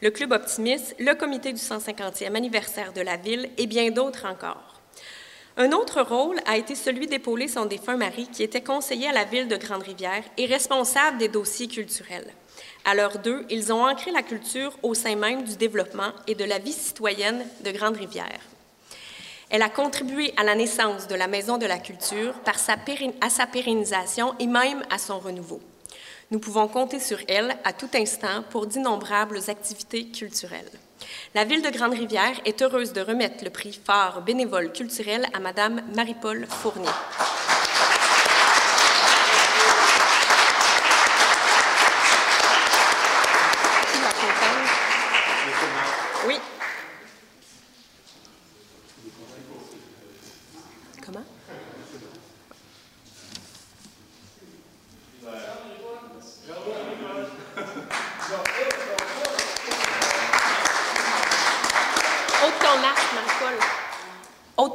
le 0.00 0.10
Club 0.10 0.32
Optimiste, 0.32 0.94
le 0.98 1.14
comité 1.14 1.52
du 1.52 1.60
150e 1.60 2.34
anniversaire 2.34 2.92
de 2.92 3.00
la 3.00 3.16
ville 3.16 3.48
et 3.58 3.66
bien 3.66 3.90
d'autres 3.90 4.26
encore. 4.26 4.74
Un 5.56 5.70
autre 5.70 6.02
rôle 6.02 6.40
a 6.46 6.56
été 6.56 6.74
celui 6.74 7.06
d'épauler 7.06 7.46
son 7.46 7.66
défunt 7.66 7.96
mari, 7.96 8.28
qui 8.32 8.42
était 8.42 8.62
conseiller 8.62 9.08
à 9.08 9.12
la 9.12 9.24
ville 9.24 9.46
de 9.46 9.56
Grande-Rivière 9.56 10.24
et 10.36 10.46
responsable 10.46 11.18
des 11.18 11.28
dossiers 11.28 11.68
culturels. 11.68 12.26
À 12.84 12.94
l'heure 12.94 13.18
d'eux, 13.18 13.46
ils 13.50 13.72
ont 13.72 13.86
ancré 13.86 14.10
la 14.10 14.22
culture 14.22 14.76
au 14.82 14.94
sein 14.94 15.14
même 15.14 15.44
du 15.44 15.56
développement 15.56 16.12
et 16.26 16.34
de 16.34 16.44
la 16.44 16.58
vie 16.58 16.72
citoyenne 16.72 17.46
de 17.64 17.70
Grande-Rivière. 17.70 18.40
Elle 19.48 19.62
a 19.62 19.68
contribué 19.68 20.34
à 20.36 20.42
la 20.42 20.56
naissance 20.56 21.06
de 21.06 21.14
la 21.14 21.28
Maison 21.28 21.56
de 21.56 21.66
la 21.66 21.78
Culture 21.78 22.34
par 22.44 22.56
à 22.56 23.30
sa 23.30 23.46
pérennisation 23.46 24.34
et 24.40 24.48
même 24.48 24.82
à 24.90 24.98
son 24.98 25.20
renouveau. 25.20 25.60
Nous 26.34 26.40
pouvons 26.40 26.66
compter 26.66 26.98
sur 26.98 27.18
elle 27.28 27.54
à 27.62 27.72
tout 27.72 27.90
instant 27.94 28.42
pour 28.50 28.66
d'innombrables 28.66 29.38
activités 29.46 30.06
culturelles. 30.06 30.68
La 31.32 31.44
ville 31.44 31.62
de 31.62 31.70
Grande-Rivière 31.70 32.40
est 32.44 32.60
heureuse 32.60 32.92
de 32.92 33.02
remettre 33.02 33.44
le 33.44 33.50
prix 33.50 33.72
phare 33.72 34.20
bénévole 34.20 34.72
culturel 34.72 35.26
à 35.32 35.38
Madame 35.38 35.82
Marie-Paul 35.94 36.44
Fournier. 36.48 36.90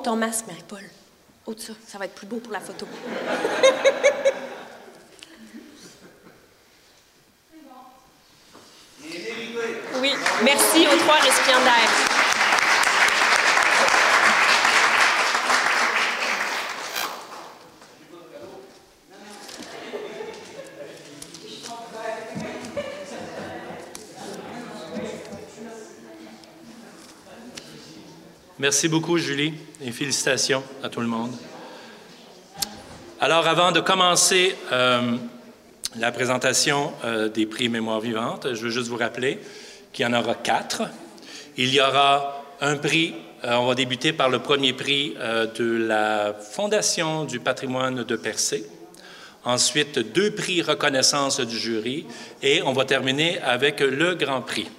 ton 0.10 0.15
masque, 0.15 0.48
Marie-Paul. 0.48 0.84
Ôte 1.45 1.72
ça, 1.89 1.97
va 1.97 2.06
être 2.06 2.13
plus 2.13 2.28
beau 2.28 2.38
pour 2.38 2.54
la 2.54 2.60
photo. 2.60 2.86
oui, 10.02 10.13
merci 10.43 10.86
aux 10.88 10.97
trois 10.97 11.15
récipiendaires. 11.15 11.89
Merci 28.60 28.89
beaucoup, 28.89 29.17
Julie, 29.17 29.54
et 29.82 29.91
félicitations 29.91 30.62
à 30.84 30.89
tout 30.89 30.99
le 30.99 31.08
monde. 31.08 31.32
Alors, 33.32 33.46
avant 33.46 33.72
de 33.72 33.80
commencer 33.80 34.56
euh, 34.72 35.15
la 35.98 36.12
présentation 36.12 36.92
euh, 37.06 37.30
des 37.30 37.46
prix 37.46 37.70
Mémoire 37.70 38.00
vivante, 38.00 38.56
je 38.56 38.63
veux 38.63 38.72
juste 38.72 38.88
vous 38.88 38.98
rappeler 38.98 39.38
qu'il 39.94 40.04
y 40.04 40.10
en 40.10 40.20
aura 40.20 40.34
quatre. 40.34 40.82
Il 41.56 41.72
y 41.72 41.80
aura 41.80 42.44
un 42.60 42.76
prix, 42.78 43.13
euh, 43.44 43.54
on 43.58 43.68
va 43.68 43.76
débuter 43.76 44.13
par 44.13 44.30
le 44.30 44.39
premier 44.39 44.74
prix 44.74 45.13
de 45.56 45.78
la 45.78 46.34
Fondation 46.34 47.26
du 47.26 47.39
patrimoine 47.39 48.04
de 48.04 48.15
Percé. 48.15 48.65
Ensuite, 49.46 50.00
deux 50.00 50.32
prix 50.32 50.63
reconnaissance 50.63 51.39
du 51.39 51.56
jury 51.56 52.08
et 52.42 52.63
on 52.63 52.74
va 52.74 52.86
terminer 52.86 53.39
avec 53.42 53.82
le 53.82 54.15
grand 54.15 54.42
prix. 54.42 54.72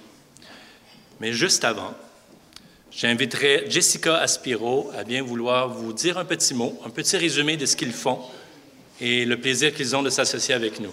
Mais 1.21 1.31
juste 1.31 1.63
avant, 1.63 1.93
J'inviterai 2.93 3.67
Jessica 3.69 4.17
Aspiro 4.17 4.91
à 4.97 5.05
bien 5.05 5.23
vouloir 5.23 5.69
vous 5.69 5.93
dire 5.93 6.17
un 6.17 6.25
petit 6.25 6.53
mot, 6.53 6.77
un 6.85 6.89
petit 6.89 7.15
résumé 7.15 7.55
de 7.55 7.65
ce 7.65 7.77
qu'ils 7.77 7.93
font 7.93 8.19
et 9.01 9.25
le 9.25 9.37
plaisir 9.37 9.73
qu'ils 9.73 9.95
ont 9.95 10.03
de 10.03 10.11
s'associer 10.11 10.53
avec 10.53 10.79
nous. 10.79 10.91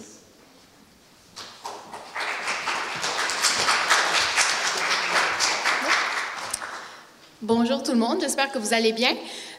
Bonjour 7.43 7.83
tout 7.83 7.93
le 7.93 7.99
monde, 7.99 8.19
j'espère 8.21 8.51
que 8.51 8.59
vous 8.59 8.75
allez 8.75 8.93
bien. 8.93 9.15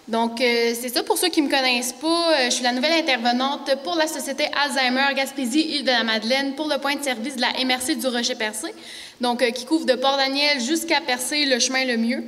Donc, 0.07 0.41
euh, 0.41 0.73
c'est 0.79 0.89
ça, 0.89 1.03
pour 1.03 1.19
ceux 1.19 1.29
qui 1.29 1.41
ne 1.41 1.47
me 1.47 1.51
connaissent 1.51 1.93
pas, 1.93 2.07
euh, 2.33 2.45
je 2.45 2.49
suis 2.49 2.63
la 2.63 2.71
nouvelle 2.71 2.93
intervenante 2.93 3.69
pour 3.83 3.95
la 3.95 4.07
Société 4.07 4.45
Alzheimer 4.63 5.13
Gaspésie-Île-de-la-Madeleine 5.15 6.55
pour 6.55 6.67
le 6.67 6.79
point 6.79 6.95
de 6.95 7.03
service 7.03 7.35
de 7.35 7.41
la 7.41 7.51
MRC 7.63 7.95
du 7.99 8.07
Rocher-Percé, 8.07 8.73
donc 9.21 9.43
euh, 9.43 9.51
qui 9.51 9.65
couvre 9.65 9.85
de 9.85 9.93
Port-Daniel 9.93 10.59
jusqu'à 10.61 10.99
Percé, 11.01 11.45
le 11.45 11.59
chemin 11.59 11.85
le 11.85 11.97
mieux. 11.97 12.23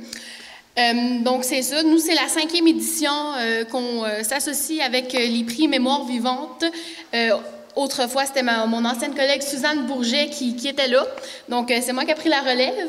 Donc, 1.22 1.44
c'est 1.44 1.62
ça. 1.62 1.82
Nous, 1.82 1.98
c'est 1.98 2.14
la 2.14 2.28
cinquième 2.28 2.66
édition 2.66 3.12
qu'on 3.70 4.04
s'associe 4.22 4.80
avec 4.80 5.12
les 5.12 5.44
prix 5.44 5.68
Mémoire 5.68 6.06
vivante. 6.06 6.64
autrefois, 7.76 8.24
c'était 8.24 8.42
mon 8.42 8.84
ancienne 8.84 9.14
collègue 9.14 9.42
Suzanne 9.42 9.86
Bourget 9.86 10.30
qui, 10.30 10.56
était 10.66 10.88
là. 10.88 11.06
Donc, 11.48 11.70
c'est 11.82 11.92
moi 11.92 12.04
qui 12.04 12.12
ai 12.12 12.14
pris 12.14 12.30
la 12.30 12.40
relève. 12.40 12.88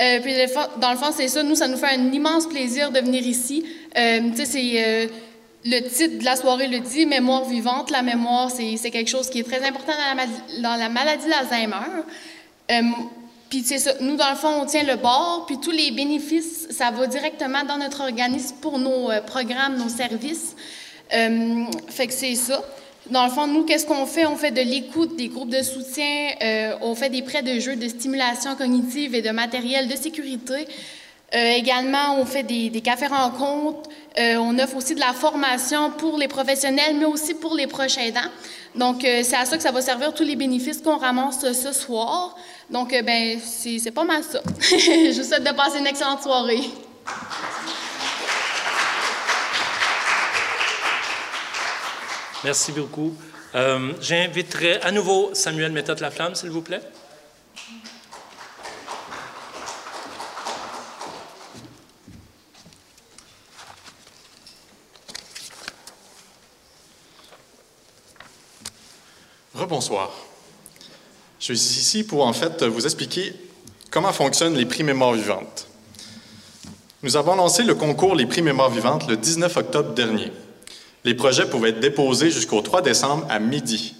Euh, 0.00 0.20
puis 0.20 0.32
dans 0.80 0.90
le 0.90 0.96
fond, 0.96 1.12
c'est 1.14 1.28
ça. 1.28 1.42
Nous, 1.42 1.54
ça 1.54 1.68
nous 1.68 1.76
fait 1.76 1.94
un 1.94 2.12
immense 2.12 2.46
plaisir 2.46 2.90
de 2.90 3.00
venir 3.00 3.26
ici. 3.26 3.64
Euh, 3.98 4.20
tu 4.30 4.36
sais, 4.36 4.44
c'est 4.46 4.84
euh, 4.84 5.06
le 5.64 5.80
titre 5.88 6.18
de 6.18 6.24
la 6.24 6.36
soirée 6.36 6.68
le 6.68 6.78
dit, 6.80 7.04
mémoire 7.06 7.44
vivante. 7.44 7.90
La 7.90 8.02
mémoire, 8.02 8.50
c'est 8.50 8.90
quelque 8.90 9.10
chose 9.10 9.28
qui 9.28 9.40
est 9.40 9.44
très 9.44 9.62
important 9.66 9.92
dans 9.92 10.16
la, 10.16 10.62
dans 10.62 10.76
la 10.76 10.88
maladie 10.88 11.26
d'Alzheimer. 11.28 12.04
Puis 13.50 13.62
c'est 13.64 13.78
ça. 13.78 13.92
Nous, 14.00 14.16
dans 14.16 14.30
le 14.30 14.36
fond, 14.36 14.62
on 14.62 14.64
tient 14.64 14.84
le 14.84 14.96
bord. 14.96 15.44
Puis 15.46 15.58
tous 15.60 15.72
les 15.72 15.90
bénéfices, 15.90 16.68
ça 16.70 16.90
va 16.90 17.06
directement 17.06 17.64
dans 17.64 17.76
notre 17.76 18.00
organisme 18.00 18.56
pour 18.62 18.78
nos 18.78 19.10
programmes, 19.26 19.76
nos 19.76 19.88
services. 19.90 20.54
fait 21.10 22.06
que 22.06 22.12
c'est 22.12 22.36
ça. 22.36 22.62
Dans 23.10 23.24
le 23.24 23.30
fond, 23.30 23.46
nous, 23.46 23.64
qu'est-ce 23.64 23.86
qu'on 23.86 24.06
fait? 24.06 24.26
On 24.26 24.36
fait 24.36 24.50
de 24.50 24.60
l'écoute, 24.60 25.16
des 25.16 25.28
groupes 25.28 25.48
de 25.48 25.62
soutien, 25.62 26.30
euh, 26.42 26.76
on 26.82 26.94
fait 26.94 27.08
des 27.08 27.22
prêts 27.22 27.42
de 27.42 27.58
jeux 27.58 27.74
de 27.74 27.88
stimulation 27.88 28.54
cognitive 28.54 29.14
et 29.14 29.22
de 29.22 29.30
matériel 29.30 29.88
de 29.88 29.96
sécurité. 29.96 30.68
Euh, 31.34 31.52
également, 31.54 32.18
on 32.18 32.24
fait 32.24 32.42
des, 32.42 32.80
cafés 32.80 33.06
rencontres. 33.06 33.88
Euh, 34.18 34.36
on 34.36 34.58
offre 34.58 34.76
aussi 34.76 34.94
de 34.94 35.00
la 35.00 35.12
formation 35.12 35.90
pour 35.92 36.18
les 36.18 36.28
professionnels, 36.28 36.96
mais 36.98 37.06
aussi 37.06 37.34
pour 37.34 37.54
les 37.56 37.66
proches 37.66 37.98
aidants. 37.98 38.20
Donc, 38.76 39.00
c'est 39.02 39.34
à 39.34 39.44
ça 39.44 39.56
que 39.56 39.62
ça 39.62 39.72
va 39.72 39.82
servir 39.82 40.14
tous 40.14 40.22
les 40.22 40.36
bénéfices 40.36 40.80
qu'on 40.80 40.96
ramasse 40.98 41.40
ce 41.40 41.72
soir. 41.72 42.36
Donc, 42.70 42.90
ben, 42.90 43.40
c'est 43.40 43.90
pas 43.90 44.04
mal 44.04 44.22
ça. 44.22 44.40
Je 44.60 45.20
vous 45.20 45.28
souhaite 45.28 45.42
de 45.42 45.52
passer 45.56 45.78
une 45.78 45.86
excellente 45.86 46.22
soirée. 46.22 46.70
Merci 52.44 52.72
beaucoup. 52.72 53.16
Euh, 53.56 53.92
j'inviterai 54.00 54.80
à 54.80 54.92
nouveau 54.92 55.34
Samuel 55.34 55.72
Méthode-Laflamme, 55.72 56.36
s'il 56.36 56.50
vous 56.50 56.62
plaît. 56.62 56.80
Rebonsoir. 69.52 70.29
Je 71.40 71.54
suis 71.54 71.80
ici 71.80 72.04
pour 72.04 72.26
en 72.26 72.34
fait 72.34 72.62
vous 72.64 72.84
expliquer 72.84 73.32
comment 73.90 74.12
fonctionnent 74.12 74.56
les 74.56 74.66
prix 74.66 74.82
Mémoire 74.82 75.14
vivante. 75.14 75.68
Nous 77.02 77.16
avons 77.16 77.34
lancé 77.34 77.62
le 77.62 77.74
concours 77.74 78.14
Les 78.14 78.26
prix 78.26 78.42
Mémoire 78.42 78.68
vivante 78.68 79.08
le 79.08 79.16
19 79.16 79.56
octobre 79.56 79.94
dernier. 79.94 80.30
Les 81.02 81.14
projets 81.14 81.46
pouvaient 81.46 81.70
être 81.70 81.80
déposés 81.80 82.30
jusqu'au 82.30 82.60
3 82.60 82.82
décembre 82.82 83.26
à 83.30 83.38
midi. 83.38 83.94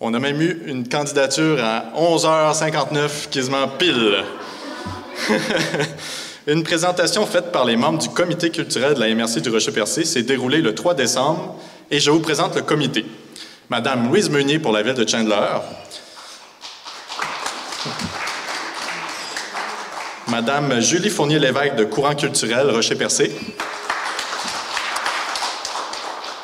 On 0.00 0.14
a 0.14 0.18
même 0.18 0.42
eu 0.42 0.64
une 0.66 0.88
candidature 0.88 1.62
à 1.62 1.92
11h59, 1.96 3.28
quasiment 3.30 3.68
pile. 3.68 4.24
une 6.48 6.64
présentation 6.64 7.24
faite 7.24 7.52
par 7.52 7.64
les 7.66 7.76
membres 7.76 8.00
du 8.00 8.08
comité 8.08 8.50
culturel 8.50 8.94
de 8.94 9.00
la 9.00 9.14
MRC 9.14 9.40
du 9.40 9.50
Rocher-Percé 9.50 10.04
s'est 10.04 10.24
déroulée 10.24 10.60
le 10.60 10.74
3 10.74 10.94
décembre 10.94 11.54
et 11.88 12.00
je 12.00 12.10
vous 12.10 12.18
présente 12.18 12.56
le 12.56 12.62
comité. 12.62 13.06
Madame 13.70 14.08
Louise 14.08 14.28
Meunier 14.28 14.58
pour 14.58 14.72
la 14.72 14.82
ville 14.82 14.94
de 14.94 15.08
Chandler. 15.08 15.60
Madame 20.28 20.80
Julie 20.80 21.10
Fournier-Lévesque 21.10 21.76
de 21.76 21.84
Courant 21.84 22.14
culturel 22.14 22.70
Rocher-Percé. 22.70 23.30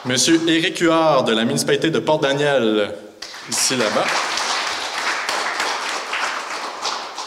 Monsieur 0.05 0.39
Éric 0.47 0.81
Huard 0.81 1.25
de 1.25 1.33
la 1.33 1.45
municipalité 1.45 1.91
de 1.91 1.99
Port-Daniel, 1.99 2.95
ici 3.51 3.77
là-bas. 3.77 4.05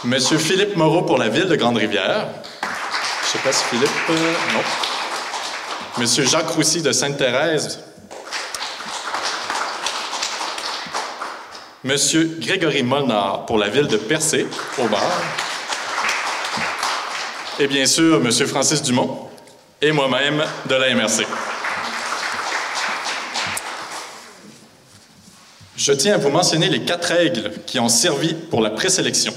Monsieur 0.03 0.37
Philippe 0.37 0.75
Moreau 0.75 1.01
pour 1.01 1.17
la 1.17 1.29
ville 1.29 1.47
de 1.47 1.55
Grande-Rivière. 1.55 2.27
Je 2.61 3.31
sais 3.31 3.39
pas 3.39 3.51
si 3.51 3.63
Philippe. 3.65 3.89
Euh, 4.11 4.33
non. 4.53 4.61
Monsieur 5.97 6.23
Jacques 6.23 6.49
Roussy 6.49 6.83
de 6.83 6.91
Sainte-Thérèse. 6.91 7.79
Monsieur 11.83 12.37
Grégory 12.39 12.83
Molnard 12.83 13.45
pour 13.47 13.57
la 13.57 13.69
ville 13.69 13.87
de 13.87 13.97
Percé, 13.97 14.45
au 14.77 14.87
bar. 14.87 15.01
Et 17.59 17.67
bien 17.67 17.85
sûr, 17.85 18.19
Monsieur 18.19 18.47
Francis 18.47 18.81
Dumont 18.81 19.15
et 19.79 19.91
moi-même 19.91 20.43
de 20.67 20.73
la 20.73 20.95
MRC. 20.95 21.23
Je 25.77 25.93
tiens 25.93 26.15
à 26.15 26.17
vous 26.17 26.29
mentionner 26.29 26.67
les 26.69 26.81
quatre 26.81 27.09
règles 27.09 27.51
qui 27.67 27.79
ont 27.79 27.89
servi 27.89 28.33
pour 28.33 28.61
la 28.61 28.71
présélection. 28.71 29.33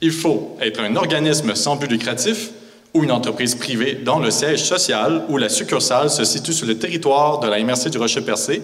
Il 0.00 0.12
faut 0.12 0.56
être 0.60 0.80
un 0.80 0.94
organisme 0.94 1.56
sans 1.56 1.74
but 1.74 1.90
lucratif 1.90 2.50
ou 2.92 3.02
une 3.02 3.10
entreprise 3.10 3.56
privée 3.56 3.94
dont 3.94 4.20
le 4.20 4.30
siège 4.30 4.62
social 4.62 5.24
ou 5.28 5.36
la 5.36 5.48
succursale 5.48 6.10
se 6.10 6.22
situe 6.22 6.52
sur 6.52 6.68
le 6.68 6.78
territoire 6.78 7.40
de 7.40 7.48
la 7.48 7.58
MRC 7.64 7.90
du 7.90 7.98
Rocher-Percé 7.98 8.62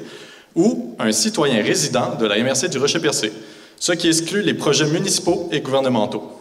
ou 0.55 0.95
un 1.01 1.11
citoyen 1.11 1.61
résident 1.61 2.15
de 2.15 2.27
la 2.27 2.41
MRC 2.41 2.69
du 2.69 2.79
Rocher-Percé, 2.79 3.33
ce 3.81 3.93
qui 3.93 4.07
exclut 4.07 4.43
les 4.43 4.55
projets 4.55 4.87
municipaux 4.87 5.49
et 5.51 5.61
gouvernementaux. 5.61 6.40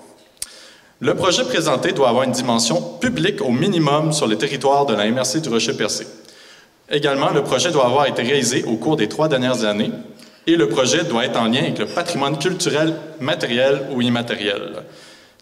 Le 1.01 1.15
projet 1.15 1.45
présenté 1.45 1.93
doit 1.93 2.09
avoir 2.09 2.25
une 2.25 2.33
dimension 2.33 2.81
publique 2.99 3.41
au 3.41 3.51
minimum 3.51 4.11
sur 4.11 4.27
le 4.27 4.37
territoire 4.37 4.85
de 4.85 4.93
la 4.93 5.09
MRC 5.09 5.39
du 5.39 5.47
Rocher-Percé. 5.47 6.05
Également, 6.91 7.29
le 7.29 7.41
projet 7.41 7.71
doit 7.71 7.85
avoir 7.85 8.07
été 8.07 8.21
réalisé 8.21 8.65
au 8.65 8.75
cours 8.75 8.97
des 8.97 9.07
trois 9.07 9.29
dernières 9.29 9.63
années 9.63 9.91
et 10.45 10.57
le 10.57 10.67
projet 10.67 11.05
doit 11.05 11.23
être 11.23 11.39
en 11.39 11.45
lien 11.45 11.61
avec 11.61 11.79
le 11.79 11.85
patrimoine 11.85 12.37
culturel 12.37 12.95
matériel 13.21 13.87
ou 13.93 14.01
immatériel. 14.01 14.83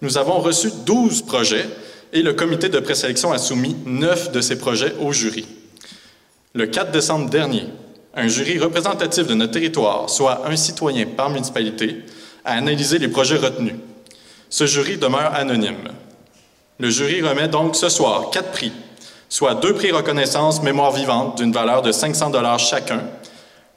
Nous 0.03 0.19
avons 0.19 0.37
reçu 0.37 0.69
12 0.85 1.23
projets 1.23 1.65
et 2.13 2.21
le 2.21 2.33
comité 2.33 2.69
de 2.69 2.79
présélection 2.79 3.31
a 3.31 3.39
soumis 3.39 3.75
9 3.83 4.31
de 4.31 4.41
ces 4.41 4.59
projets 4.59 4.93
au 4.99 5.11
jury. 5.11 5.47
Le 6.53 6.67
4 6.67 6.91
décembre 6.91 7.31
dernier, 7.31 7.63
un 8.13 8.27
jury 8.27 8.59
représentatif 8.59 9.25
de 9.25 9.33
notre 9.33 9.53
territoire, 9.53 10.07
soit 10.07 10.47
un 10.47 10.55
citoyen 10.55 11.07
par 11.07 11.31
municipalité, 11.31 12.03
a 12.45 12.53
analysé 12.53 12.99
les 12.99 13.07
projets 13.07 13.37
retenus. 13.37 13.73
Ce 14.49 14.65
jury 14.65 14.97
demeure 14.97 15.33
anonyme. 15.33 15.89
Le 16.79 16.89
jury 16.89 17.21
remet 17.21 17.47
donc 17.47 17.75
ce 17.75 17.89
soir 17.89 18.29
quatre 18.31 18.51
prix, 18.51 18.71
soit 19.29 19.55
deux 19.55 19.73
prix 19.73 19.91
reconnaissance 19.91 20.61
mémoire 20.61 20.91
vivante 20.91 21.37
d'une 21.37 21.51
valeur 21.51 21.81
de 21.81 21.91
500 21.91 22.29
dollars 22.29 22.59
chacun 22.59 23.01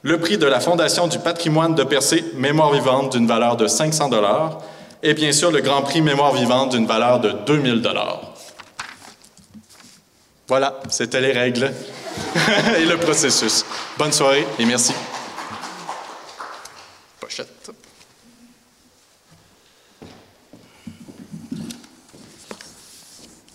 le 0.03 0.19
prix 0.19 0.37
de 0.37 0.47
la 0.47 0.59
Fondation 0.59 1.07
du 1.07 1.19
patrimoine 1.19 1.75
de 1.75 1.83
Percé 1.83 2.23
Mémoire 2.33 2.71
vivante 2.71 3.15
d'une 3.15 3.27
valeur 3.27 3.55
de 3.55 3.67
500 3.67 4.09
dollars 4.09 4.59
et 5.03 5.13
bien 5.13 5.31
sûr 5.31 5.51
le 5.51 5.61
Grand 5.61 5.81
Prix 5.81 6.01
Mémoire 6.01 6.33
vivante 6.33 6.71
d'une 6.71 6.87
valeur 6.87 7.19
de 7.19 7.31
2000 7.45 7.81
dollars. 7.81 8.21
Voilà, 10.47 10.79
c'était 10.89 11.21
les 11.21 11.31
règles 11.31 11.71
et 12.77 12.85
le 12.85 12.97
processus. 12.97 13.63
Bonne 13.97 14.11
soirée 14.11 14.45
et 14.59 14.65
merci. 14.65 14.93
Pochette. 17.19 17.71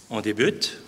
On 0.09 0.21
débute. 0.21 0.79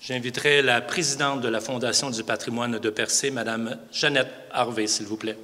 J'inviterai 0.00 0.62
la 0.62 0.80
présidente 0.80 1.40
de 1.40 1.48
la 1.48 1.60
Fondation 1.60 2.10
du 2.10 2.22
patrimoine 2.22 2.78
de 2.78 2.90
Percé, 2.90 3.30
Madame 3.30 3.78
Jeannette 3.92 4.32
Harvey, 4.50 4.86
s'il 4.86 5.06
vous 5.06 5.16
plaît. 5.16 5.38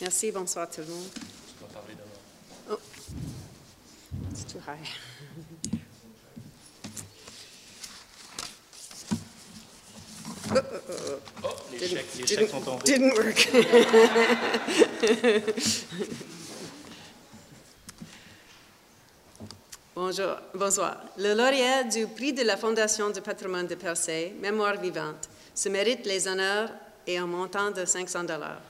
Merci, 0.00 0.30
bonsoir 0.30 0.68
tout 0.70 0.80
le 0.80 0.86
monde. 0.86 1.08
Oh, 2.70 2.78
c'est 4.34 4.46
tout 4.46 4.58
high. 4.68 5.07
Oh, 10.50 10.54
oh, 10.54 10.58
oh, 10.90 10.94
oh. 11.44 11.48
Les 11.72 11.88
chèques, 11.88 12.06
les 12.18 12.26
chèques 12.26 12.50
sont 12.50 12.60
tombés. 12.60 12.82
Didn't 12.84 13.12
work. 13.16 13.48
Bonjour, 19.94 20.36
bonsoir. 20.54 21.02
Le 21.18 21.34
lauréat 21.34 21.84
du 21.84 22.06
prix 22.06 22.32
de 22.32 22.42
la 22.42 22.56
Fondation 22.56 23.10
du 23.10 23.20
patrimoine 23.20 23.66
de 23.66 23.74
Percé, 23.74 24.32
Mémoire 24.40 24.80
vivante, 24.80 25.28
se 25.54 25.68
mérite 25.68 26.06
les 26.06 26.28
honneurs 26.28 26.70
et 27.06 27.18
un 27.18 27.26
montant 27.26 27.70
de 27.70 27.84
500 27.84 28.24
dollars. 28.24 28.60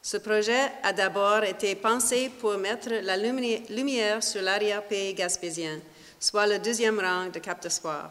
Ce 0.00 0.16
projet 0.18 0.70
a 0.84 0.92
d'abord 0.92 1.42
été 1.42 1.74
pensé 1.74 2.30
pour 2.40 2.56
mettre 2.58 2.90
la 3.02 3.16
lumi- 3.16 3.62
lumière 3.70 4.22
sur 4.22 4.40
l'arrière-pays 4.42 5.14
gaspésien, 5.14 5.80
soit 6.20 6.46
le 6.46 6.58
deuxième 6.60 7.00
rang 7.00 7.26
de 7.26 7.40
Cap 7.40 7.60
d'Espoir. 7.60 8.10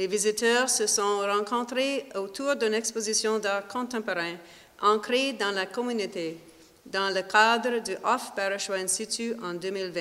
Les 0.00 0.06
visiteurs 0.06 0.70
se 0.70 0.86
sont 0.86 1.18
rencontrés 1.18 2.06
autour 2.14 2.56
d'une 2.56 2.72
exposition 2.72 3.38
d'art 3.38 3.68
contemporain 3.68 4.32
ancrée 4.80 5.34
dans 5.34 5.50
la 5.50 5.66
communauté, 5.66 6.38
dans 6.86 7.14
le 7.14 7.20
cadre 7.20 7.80
du 7.82 7.92
Off 8.02 8.32
Barashwa 8.34 8.76
Institute 8.76 9.36
en 9.42 9.52
2020. 9.52 10.00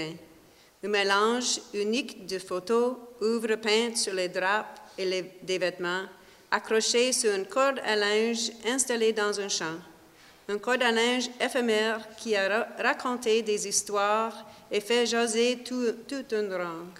Un 0.86 0.88
mélange 0.88 1.60
unique 1.74 2.26
de 2.26 2.40
photos, 2.40 2.96
œuvres 3.22 3.58
peintes 3.58 3.98
sur 3.98 4.14
les 4.14 4.30
draps 4.30 4.70
et 4.98 5.26
des 5.44 5.58
vêtements, 5.58 6.06
accrochés 6.50 7.12
sur 7.12 7.36
une 7.36 7.48
corde 7.48 7.82
à 7.86 7.98
linge 7.98 8.54
installée 8.68 9.12
dans 9.12 9.38
un 9.38 9.50
champ. 9.50 9.80
Une 10.48 10.62
corde 10.62 10.82
à 10.84 10.94
linge 10.94 11.30
éphémère 11.42 12.08
qui 12.16 12.38
a 12.38 12.48
ra- 12.48 12.68
raconté 12.82 13.42
des 13.42 13.68
histoires 13.68 14.46
et 14.72 14.80
fait 14.80 15.06
jaser 15.06 15.58
tout, 15.58 15.92
toute 16.08 16.32
une 16.32 16.52
langue. 16.58 17.00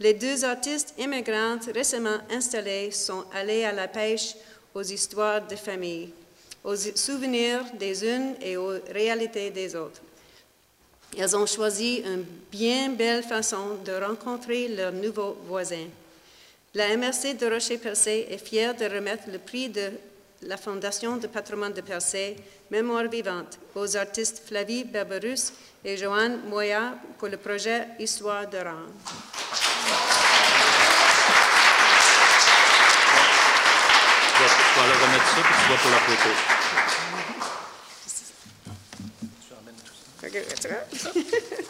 Les 0.00 0.14
deux 0.14 0.46
artistes 0.46 0.94
immigrantes 0.96 1.68
récemment 1.74 2.20
installés 2.30 2.90
sont 2.90 3.26
allés 3.34 3.64
à 3.64 3.72
la 3.72 3.86
pêche 3.86 4.34
aux 4.74 4.82
histoires 4.82 5.46
de 5.46 5.56
famille, 5.56 6.08
aux 6.64 6.74
souvenirs 6.74 7.60
des 7.78 8.06
unes 8.06 8.34
et 8.40 8.56
aux 8.56 8.72
réalités 8.90 9.50
des 9.50 9.76
autres. 9.76 10.00
Elles 11.18 11.36
ont 11.36 11.44
choisi 11.44 11.96
une 11.98 12.24
bien 12.50 12.88
belle 12.88 13.22
façon 13.22 13.76
de 13.84 13.92
rencontrer 13.92 14.68
leurs 14.68 14.92
nouveaux 14.92 15.36
voisins. 15.46 15.88
La 16.72 16.96
MRC 16.96 17.34
de 17.38 17.52
Rocher-Percé 17.52 18.28
est 18.30 18.38
fière 18.38 18.74
de 18.74 18.86
remettre 18.86 19.24
le 19.30 19.38
prix 19.38 19.68
de 19.68 19.90
la 20.42 20.56
Fondation 20.56 21.18
de 21.18 21.26
patrimoine 21.26 21.74
de 21.74 21.82
Percé, 21.82 22.36
Mémoire 22.70 23.08
vivante, 23.08 23.58
aux 23.74 23.96
artistes 23.96 24.42
Flavie 24.46 24.84
Barberus 24.84 25.52
et 25.84 25.96
Joanne 25.98 26.40
Moya 26.48 26.94
pour 27.18 27.28
le 27.28 27.36
projet 27.36 27.88
Histoire 27.98 28.48
de 28.48 28.58
Rang. 28.58 28.86
Tu 34.36 34.46
vas, 34.46 35.09
ça, 35.26 35.40
puis 35.42 35.54
tu 35.60 35.68
vas 35.70 35.78
pour 35.78 35.90
la 35.90 35.98
photo. 35.98 36.30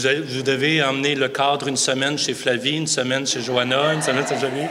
Vous, 0.00 0.42
devez 0.42 0.82
emmener 0.82 1.14
le 1.14 1.28
cadre 1.28 1.68
une 1.68 1.76
semaine 1.76 2.16
chez 2.16 2.32
Flavie, 2.32 2.78
une 2.78 2.86
semaine 2.86 3.26
chez 3.26 3.42
Johanna, 3.42 3.92
une 3.92 4.00
semaine 4.00 4.24
chez 4.26 4.38
Jolie. 4.38 4.66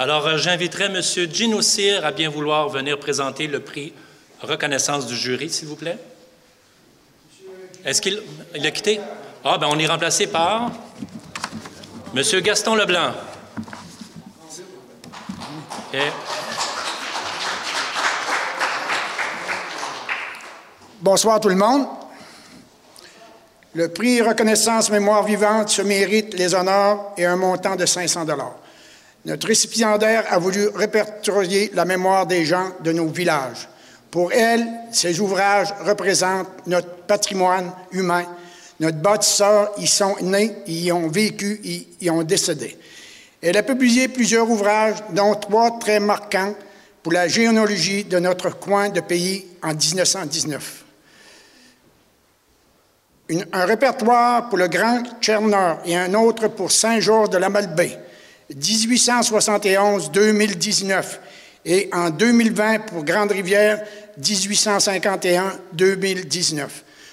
Alors, 0.00 0.27
euh, 0.27 0.27
j'inviterai 0.38 0.84
M. 0.84 1.00
Gino 1.02 1.60
à 2.02 2.10
bien 2.12 2.30
vouloir 2.30 2.68
venir 2.68 2.98
présenter 2.98 3.46
le 3.46 3.60
prix 3.60 3.92
reconnaissance 4.40 5.06
du 5.06 5.16
jury, 5.16 5.50
s'il 5.50 5.68
vous 5.68 5.76
plaît. 5.76 5.98
Est-ce 7.84 8.00
qu'il 8.00 8.22
il 8.54 8.66
a 8.66 8.70
quitté? 8.70 9.00
Ah, 9.44 9.58
ben 9.58 9.68
on 9.70 9.78
est 9.78 9.86
remplacé 9.86 10.26
par 10.26 10.70
M. 12.14 12.22
Gaston 12.40 12.74
Leblanc. 12.74 13.12
Bonsoir 21.00 21.40
tout 21.40 21.48
le 21.48 21.54
monde. 21.54 21.86
Le 23.74 23.88
prix 23.88 24.20
Reconnaissance 24.20 24.90
Mémoire 24.90 25.22
vivante 25.22 25.68
se 25.68 25.82
mérite 25.82 26.34
les 26.34 26.54
honneurs 26.54 27.12
et 27.16 27.24
un 27.24 27.36
montant 27.36 27.76
de 27.76 27.86
500 27.86 28.24
Notre 29.24 29.46
récipiendaire 29.48 30.24
a 30.30 30.38
voulu 30.38 30.68
répertorier 30.68 31.70
la 31.74 31.84
mémoire 31.84 32.26
des 32.26 32.44
gens 32.44 32.70
de 32.82 32.92
nos 32.92 33.08
villages. 33.08 33.68
Pour 34.10 34.32
elle, 34.32 34.66
ces 34.92 35.20
ouvrages 35.20 35.74
représentent 35.84 36.66
notre 36.66 36.88
patrimoine 37.06 37.70
humain. 37.92 38.24
Notre 38.80 38.98
bâtisseurs 38.98 39.72
y 39.78 39.86
sont 39.86 40.16
nés, 40.22 40.54
y 40.66 40.90
ont 40.92 41.08
vécu, 41.08 41.60
y 41.64 41.86
y 42.00 42.10
ont 42.10 42.22
décédé. 42.22 42.78
Elle 43.42 43.56
a 43.56 43.62
publié 43.62 44.08
plusieurs 44.08 44.48
ouvrages, 44.48 44.96
dont 45.10 45.34
trois 45.34 45.78
très 45.78 46.00
marquants 46.00 46.54
pour 47.02 47.12
la 47.12 47.28
généalogie 47.28 48.04
de 48.04 48.18
notre 48.18 48.50
coin 48.50 48.88
de 48.88 49.00
pays 49.00 49.46
en 49.62 49.74
1919. 49.74 50.84
Une- 53.28 53.46
un 53.52 53.64
répertoire 53.66 54.48
pour 54.48 54.58
le 54.58 54.68
Grand 54.68 55.02
Tcherneur 55.20 55.80
et 55.84 55.96
un 55.96 56.14
autre 56.14 56.48
pour 56.48 56.72
Saint-Georges 56.72 57.30
de 57.30 57.38
la 57.38 57.48
Malbaie, 57.50 57.98
1871-2019, 58.54 61.04
et 61.64 61.88
en 61.92 62.10
2020 62.10 62.78
pour 62.86 63.04
Grande-Rivière, 63.04 63.82
1851-2019. 64.20 66.66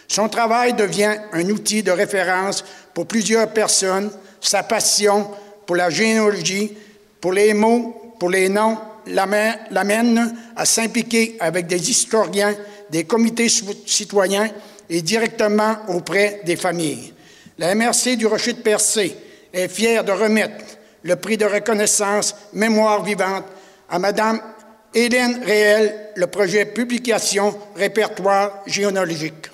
Son 0.08 0.30
travail 0.30 0.74
devient 0.74 1.16
un 1.34 1.50
outil 1.50 1.82
de 1.84 1.92
référence 1.92 2.64
pour 2.94 3.08
plusieurs 3.08 3.50
personnes. 3.50 4.12
Sa 4.40 4.64
passion 4.64 5.30
pour 5.66 5.76
la 5.76 5.90
généalogie, 5.90 6.72
pour 7.20 7.34
les 7.34 7.54
mots, 7.54 8.16
pour 8.20 8.30
les 8.30 8.48
noms, 8.50 8.78
l'amène 9.08 10.36
à 10.56 10.66
s'impliquer 10.66 11.36
avec 11.40 11.68
des 11.68 11.90
historiens, 11.90 12.56
des 12.90 13.04
comités 13.04 13.50
citoyens 13.50 14.50
et 14.90 15.02
directement 15.02 15.76
auprès 15.88 16.42
des 16.46 16.56
familles. 16.56 17.14
La 17.58 17.74
MRC 17.74 18.16
du 18.16 18.28
Rocher 18.28 18.54
de 18.54 18.62
Percé 18.62 19.16
est 19.52 19.68
fière 19.68 20.04
de 20.04 20.12
remettre 20.12 20.64
le 21.06 21.16
prix 21.16 21.38
de 21.38 21.46
reconnaissance 21.46 22.36
Mémoire 22.54 23.04
vivante 23.04 23.46
à 23.90 24.00
Madame 24.00 24.42
Hélène 24.94 25.44
Réel, 25.46 26.10
le 26.16 26.28
projet 26.28 26.66
Publication 26.66 27.58
Répertoire 27.76 28.64
généalogique. 28.66 29.50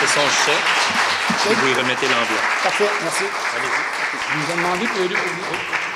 c'est 0.00 0.06
son 0.14 0.20
chèque. 0.20 0.54
Vous 1.44 1.66
lui 1.66 1.74
remettez 1.74 2.06
l'enveloppe. 2.06 2.62
Parfait, 2.62 2.88
merci. 3.02 3.24
Allez-y. 3.56 4.46
Vous 4.46 4.56
demandé 4.56 4.86
pour 4.86 5.02
les 5.02 5.08
deux 5.08 5.14
publics. 5.16 5.88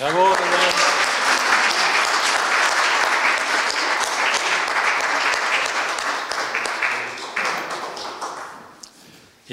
Bravo, 0.00 0.32
Daniel. 0.34 0.74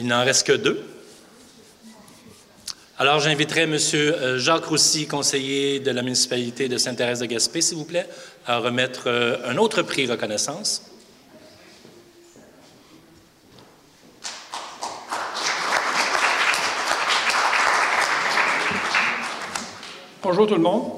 Il 0.07 0.11
n'en 0.11 0.23
reste 0.23 0.47
que 0.47 0.53
deux. 0.53 0.81
Alors, 2.97 3.19
j'inviterai 3.19 3.63
M. 3.63 3.77
Jacques 4.37 4.63
Roussy, 4.63 5.05
conseiller 5.05 5.81
de 5.81 5.91
la 5.91 6.01
municipalité 6.01 6.69
de 6.69 6.77
Sainte-Thérèse 6.77 7.19
de 7.19 7.25
Gaspé, 7.25 7.59
s'il 7.59 7.77
vous 7.77 7.83
plaît, 7.83 8.07
à 8.45 8.59
remettre 8.59 9.07
euh, 9.07 9.35
un 9.45 9.57
autre 9.57 9.81
prix 9.81 10.07
reconnaissance. 10.07 10.89
Bonjour 20.23 20.47
tout 20.47 20.55
le 20.55 20.61
monde. 20.61 20.89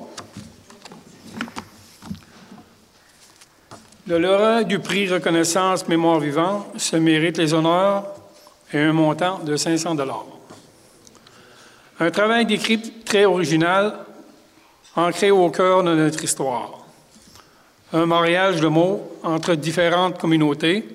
Le 4.06 4.20
lauréat 4.20 4.64
du 4.66 4.78
prix 4.78 5.10
Reconnaissance 5.10 5.88
Mémoire 5.88 6.20
vivant 6.20 6.68
se 6.78 6.96
mérite 6.96 7.40
les 7.40 7.56
honneurs 7.56 8.19
et 8.74 8.80
un 8.80 8.94
montant 8.94 9.40
de 9.40 9.56
500 9.56 9.96
Un 12.00 12.12
travail 12.12 12.46
d'écrit 12.46 12.80
très 13.04 13.26
original, 13.26 13.94
ancré 14.96 15.32
au 15.32 15.50
cœur 15.50 15.84
de 15.84 15.96
notre 15.96 16.24
histoire. 16.24 16.86
Un 17.92 18.06
mariage 18.06 18.62
de 18.62 18.68
mots 18.68 19.12
entre 19.24 19.56
différentes 19.56 20.20
communautés. 20.20 20.88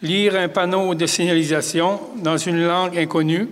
Lire 0.00 0.36
un 0.36 0.48
panneau 0.48 0.94
de 0.94 1.06
signalisation 1.06 2.00
dans 2.16 2.36
une 2.36 2.66
langue 2.66 2.98
inconnue 2.98 3.48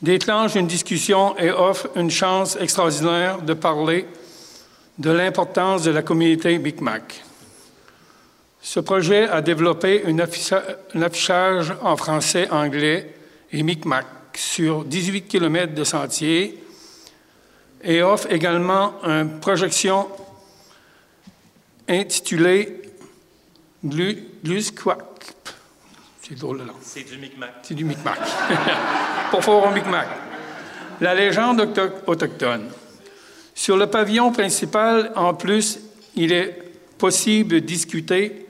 déclenche 0.00 0.54
une 0.54 0.66
discussion 0.66 1.36
et 1.38 1.50
offre 1.50 1.90
une 1.96 2.10
chance 2.10 2.56
extraordinaire 2.60 3.42
de 3.42 3.54
parler 3.54 4.06
de 4.98 5.10
l'importance 5.10 5.82
de 5.82 5.90
la 5.90 6.02
communauté 6.02 6.58
Micmac. 6.58 7.22
Ce 8.64 8.78
projet 8.78 9.28
a 9.28 9.42
développé 9.42 10.04
un 10.06 10.20
affichage 10.20 11.74
en 11.82 11.96
français, 11.96 12.48
anglais 12.48 13.12
et 13.50 13.64
Micmac 13.64 14.06
sur 14.34 14.84
18 14.84 15.22
km 15.22 15.74
de 15.74 15.82
sentiers 15.82 16.62
et 17.82 18.02
offre 18.02 18.30
également 18.30 18.94
une 19.02 19.40
projection 19.40 20.06
intitulée 21.88 22.82
Glusquak. 23.84 25.34
C'est 26.22 26.38
drôle 26.38 26.58
de 26.58 26.64
C'est 26.82 27.02
du 27.02 27.18
Micmac. 27.18 27.54
C'est 27.62 27.74
du 27.74 27.84
Micmac. 27.84 28.20
Pour 29.32 29.42
faire 29.42 29.66
un 29.66 29.72
Micmac. 29.72 30.06
La 31.00 31.16
légende 31.16 31.68
autochtone. 32.06 32.70
Sur 33.56 33.76
le 33.76 33.88
pavillon 33.88 34.30
principal, 34.30 35.10
en 35.16 35.34
plus, 35.34 35.80
il 36.14 36.32
est 36.32 36.62
possible 36.96 37.56
de 37.56 37.58
discuter 37.58 38.46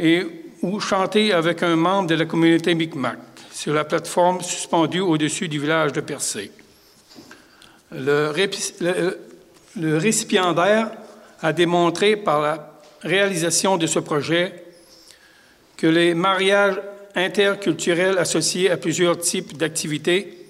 et 0.00 0.26
ou 0.62 0.80
chanter 0.80 1.32
avec 1.32 1.62
un 1.62 1.76
membre 1.76 2.08
de 2.08 2.14
la 2.14 2.24
communauté 2.24 2.74
Micmac 2.74 3.18
sur 3.52 3.74
la 3.74 3.84
plateforme 3.84 4.40
suspendue 4.40 5.00
au-dessus 5.00 5.48
du 5.48 5.60
village 5.60 5.92
de 5.92 6.00
Percé. 6.00 6.50
Le, 7.92 8.32
le 9.76 9.96
récipiendaire 9.98 10.90
a 11.42 11.52
démontré 11.52 12.16
par 12.16 12.40
la 12.40 12.72
réalisation 13.02 13.76
de 13.76 13.86
ce 13.86 13.98
projet 13.98 14.64
que 15.76 15.86
les 15.86 16.14
mariages 16.14 16.80
interculturels 17.14 18.18
associés 18.18 18.70
à 18.70 18.76
plusieurs 18.76 19.18
types 19.18 19.56
d'activités, 19.56 20.46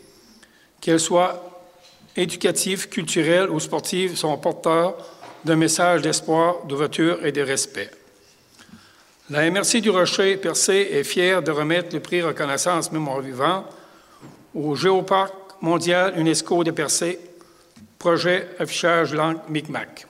qu'elles 0.81 1.01
soient 1.01 1.63
éducatives, 2.17 2.89
culturelles 2.89 3.51
ou 3.51 3.61
sportives, 3.61 4.17
sont 4.17 4.37
porteurs 4.39 4.97
d'un 5.45 5.57
message 5.57 6.03
d'espoir, 6.03 6.65
d'ouverture 6.67 7.25
et 7.25 7.33
de 7.33 7.41
respect. 7.41 7.91
La 9.31 9.49
MRC 9.49 9.81
du 9.81 9.91
Rocher 9.91 10.37
Percé 10.39 10.89
est 10.91 11.05
fière 11.05 11.41
de 11.41 11.53
remettre 11.53 11.95
le 11.95 12.01
prix 12.01 12.21
Reconnaissance 12.21 12.91
Mémoire 12.91 13.21
vivant 13.21 13.65
au 14.57 14.75
Géoparc 14.75 15.33
mondial 15.61 16.15
UNESCO 16.19 16.65
de 16.65 16.73
Percé, 16.73 17.21
projet 17.97 18.49
affichage 18.59 19.15
langue 19.15 19.39
Micmac. 19.49 20.05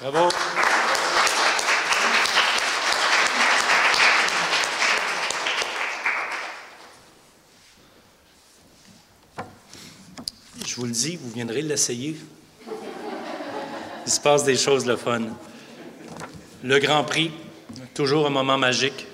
Bravo. 0.00 0.30
Vous 11.08 11.30
viendrez 11.30 11.62
l'essayer. 11.62 12.14
Il 14.06 14.12
se 14.12 14.20
passe 14.20 14.44
des 14.44 14.56
choses 14.56 14.84
le 14.84 14.96
fun. 14.96 15.22
Le 16.62 16.78
Grand 16.78 17.04
Prix, 17.04 17.30
toujours 17.94 18.26
un 18.26 18.30
moment 18.30 18.58
magique 18.58 19.06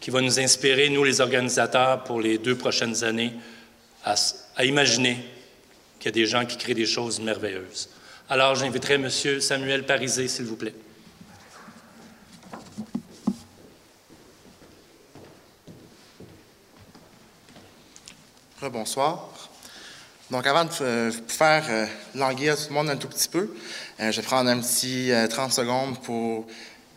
qui 0.00 0.10
va 0.10 0.20
nous 0.20 0.38
inspirer, 0.38 0.90
nous 0.90 1.04
les 1.04 1.20
organisateurs, 1.20 2.04
pour 2.04 2.20
les 2.20 2.36
deux 2.36 2.56
prochaines 2.56 3.04
années, 3.04 3.32
à, 4.04 4.14
à 4.56 4.64
imaginer 4.64 5.16
qu'il 5.98 6.06
y 6.06 6.08
a 6.08 6.12
des 6.12 6.26
gens 6.26 6.44
qui 6.44 6.58
créent 6.58 6.74
des 6.74 6.84
choses 6.84 7.20
merveilleuses. 7.20 7.88
Alors, 8.28 8.54
j'inviterai 8.54 8.94
M. 8.94 9.08
Samuel 9.40 9.86
Parisé, 9.86 10.28
s'il 10.28 10.44
vous 10.44 10.56
plaît. 10.56 10.74
Bonsoir. 18.60 19.31
Donc, 20.32 20.46
avant 20.46 20.64
de 20.64 20.70
faire 21.28 21.64
euh, 21.68 21.86
languir 22.14 22.56
tout 22.56 22.68
le 22.70 22.74
monde 22.74 22.88
un 22.88 22.96
tout 22.96 23.06
petit 23.06 23.28
peu, 23.28 23.54
euh, 24.00 24.10
je 24.10 24.18
vais 24.18 24.26
prendre 24.26 24.48
un 24.48 24.60
petit 24.60 25.12
30 25.28 25.50
euh, 25.50 25.52
secondes 25.52 25.98
pour 26.00 26.46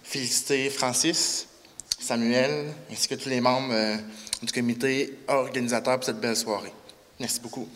féliciter 0.04 0.70
Francis, 0.70 1.46
Samuel, 2.00 2.68
ainsi 2.90 3.10
que 3.10 3.16
tous 3.16 3.28
les 3.28 3.42
membres 3.42 3.74
du 4.42 4.54
comité 4.54 5.20
organisateur 5.28 5.96
pour 5.96 6.06
cette 6.06 6.22
belle 6.22 6.38
soirée. 6.38 6.72
Merci 7.20 7.42
beaucoup. 7.42 7.68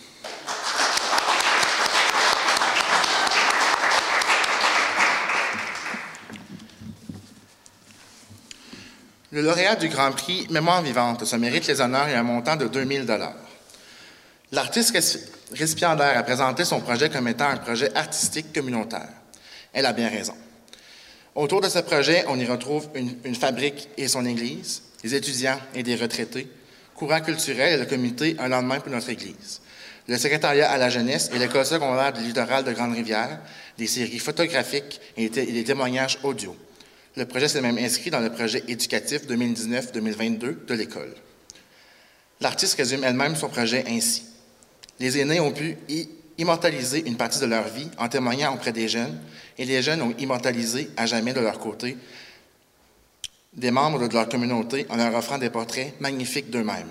Le 9.34 9.42
lauréat 9.42 9.76
du 9.76 9.90
Grand 9.90 10.14
Prix 10.14 10.48
Mémoire 10.52 10.82
vivante 10.82 11.26
se 11.26 11.36
mérite 11.36 11.68
les 11.68 11.82
honneurs 11.82 12.08
et 12.08 12.16
un 12.16 12.24
montant 12.24 12.56
de 12.56 12.70
2000 12.70 13.06
L'artiste 14.54 14.94
récipiendaire 15.54 16.18
a 16.18 16.24
présenté 16.24 16.66
son 16.66 16.82
projet 16.82 17.10
comme 17.10 17.28
étant 17.28 17.50
un 17.50 17.58
projet 17.58 17.96
artistique 17.96 18.54
communautaire. 18.54 19.10
Elle 19.74 19.86
a 19.86 19.94
bien 19.94 20.10
raison. 20.10 20.36
Autour 21.36 21.62
de 21.62 21.70
ce 21.70 21.80
projet, 21.80 22.26
on 22.28 22.40
y 22.40 22.46
retrouve 22.46 22.90
une, 22.96 23.36
fabrique 23.36 23.88
et 23.98 24.08
son 24.08 24.26
église, 24.26 24.82
des 25.04 25.16
étudiants 25.16 25.60
et 25.74 25.84
des 25.84 25.96
retraités, 25.96 26.48
courant 26.96 27.22
culturel 27.22 27.74
et 27.74 27.78
le 27.78 27.86
comité 27.86 28.36
Un 28.40 28.50
lendemain 28.50 28.80
pour 28.80 28.92
notre 28.92 29.10
église, 29.10 29.62
le 30.08 30.18
secrétariat 30.18 30.70
à 30.70 30.78
la 30.78 30.90
jeunesse 30.90 31.30
et 31.34 31.40
l'école 31.40 31.66
secondaire 31.66 32.14
du 32.14 32.22
littoral 32.24 32.64
de 32.64 32.74
Grande-Rivière, 32.74 33.40
des 33.78 33.88
séries 33.88 34.20
photographiques 34.20 35.00
et 35.16 35.30
des 35.30 35.64
témoignages 35.64 36.20
audio. 36.24 36.56
Le 37.16 37.26
projet 37.26 37.48
s'est 37.48 37.62
même 37.62 37.78
inscrit 37.78 38.10
dans 38.10 38.20
le 38.20 38.32
projet 38.32 38.64
éducatif 38.68 39.26
2019-2022 39.28 40.66
de 40.66 40.74
l'école. 40.74 41.14
L'artiste 42.42 42.76
résume 42.76 43.04
elle-même 43.04 43.36
son 43.36 43.50
projet 43.50 43.84
ainsi. 43.88 44.24
Les 45.00 45.18
aînés 45.18 45.40
ont 45.40 45.52
pu 45.52 45.78
immortaliser 46.38 47.08
une 47.08 47.18
partie 47.18 47.40
de 47.40 47.46
leur 47.46 47.68
vie 47.68 47.90
en 47.98 48.08
témoignant 48.08 48.54
auprès 48.54 48.72
des 48.72 48.88
jeunes, 48.88 49.20
et 49.58 49.66
les 49.66 49.82
jeunes 49.82 50.02
ont 50.02 50.14
immortalisé 50.18 50.90
à 50.98 51.06
jamais 51.06 51.34
de 51.34 51.40
leur 51.40 51.60
côté 51.60 51.98
des 53.54 53.72
membres 53.72 54.08
de 54.08 54.14
leur 54.14 54.30
communauté 54.30 54.86
en 54.90 54.96
leur 54.96 55.14
offrant 55.16 55.38
des 55.38 55.50
portraits 55.50 56.00
magnifiques 56.00 56.50
d'eux-mêmes. 56.50 56.88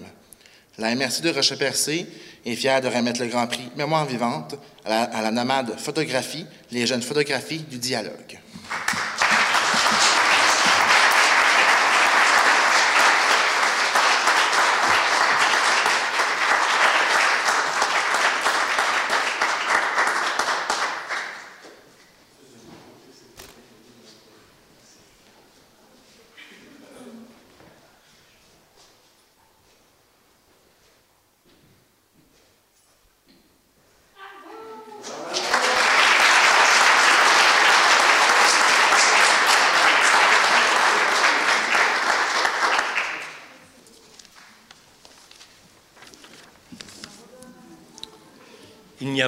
La 0.77 0.95
MRC 0.95 1.23
de 1.23 1.31
Roche-Percé 1.31 2.07
est 2.45 2.55
fière 2.55 2.81
de 2.81 2.89
remettre 2.89 3.21
le 3.21 3.29
Grand 3.29 3.47
Prix 3.47 3.71
Mémoire 3.77 4.07
vivante 4.07 4.55
à 4.85 5.23
la 5.23 5.31
nomade 5.31 5.79
photographie, 5.79 6.47
les 6.71 6.87
jeunes 6.87 7.03
photographies 7.03 7.65
du 7.71 7.79
dialogue. 7.79 8.39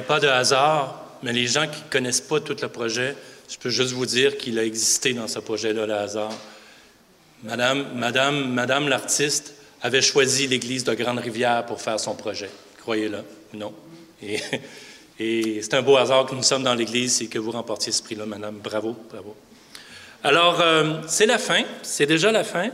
Pas 0.01 0.19
de 0.19 0.27
hasard, 0.27 1.03
mais 1.23 1.33
les 1.33 1.47
gens 1.47 1.67
qui 1.67 1.81
ne 1.83 1.89
connaissent 1.89 2.21
pas 2.21 2.39
tout 2.39 2.55
le 2.61 2.67
projet, 2.67 3.15
je 3.49 3.57
peux 3.57 3.69
juste 3.69 3.91
vous 3.91 4.05
dire 4.05 4.37
qu'il 4.37 4.57
a 4.59 4.63
existé 4.63 5.13
dans 5.13 5.27
ce 5.27 5.39
projet-là, 5.39 5.85
le 5.85 5.93
hasard. 5.93 6.33
Madame, 7.43 7.87
Madame, 7.95 8.53
Madame 8.53 8.87
l'artiste 8.87 9.53
avait 9.81 10.01
choisi 10.01 10.47
l'église 10.47 10.83
de 10.83 10.93
Grande-Rivière 10.93 11.65
pour 11.65 11.81
faire 11.81 11.99
son 11.99 12.15
projet. 12.15 12.49
Croyez-le, 12.79 13.19
non. 13.53 13.73
Et, 14.21 14.39
et 15.19 15.61
c'est 15.61 15.73
un 15.73 15.81
beau 15.81 15.97
hasard 15.97 16.25
que 16.27 16.35
nous 16.35 16.43
sommes 16.43 16.63
dans 16.63 16.75
l'église 16.75 17.21
et 17.21 17.27
que 17.27 17.39
vous 17.39 17.51
remportiez 17.51 17.91
ce 17.91 18.01
prix-là, 18.03 18.25
Madame. 18.25 18.59
Bravo, 18.63 18.95
bravo. 19.11 19.35
Alors, 20.23 20.61
euh, 20.61 21.01
c'est 21.07 21.25
la 21.25 21.39
fin, 21.39 21.63
c'est 21.81 22.05
déjà 22.05 22.31
la 22.31 22.43
fin. 22.43 22.69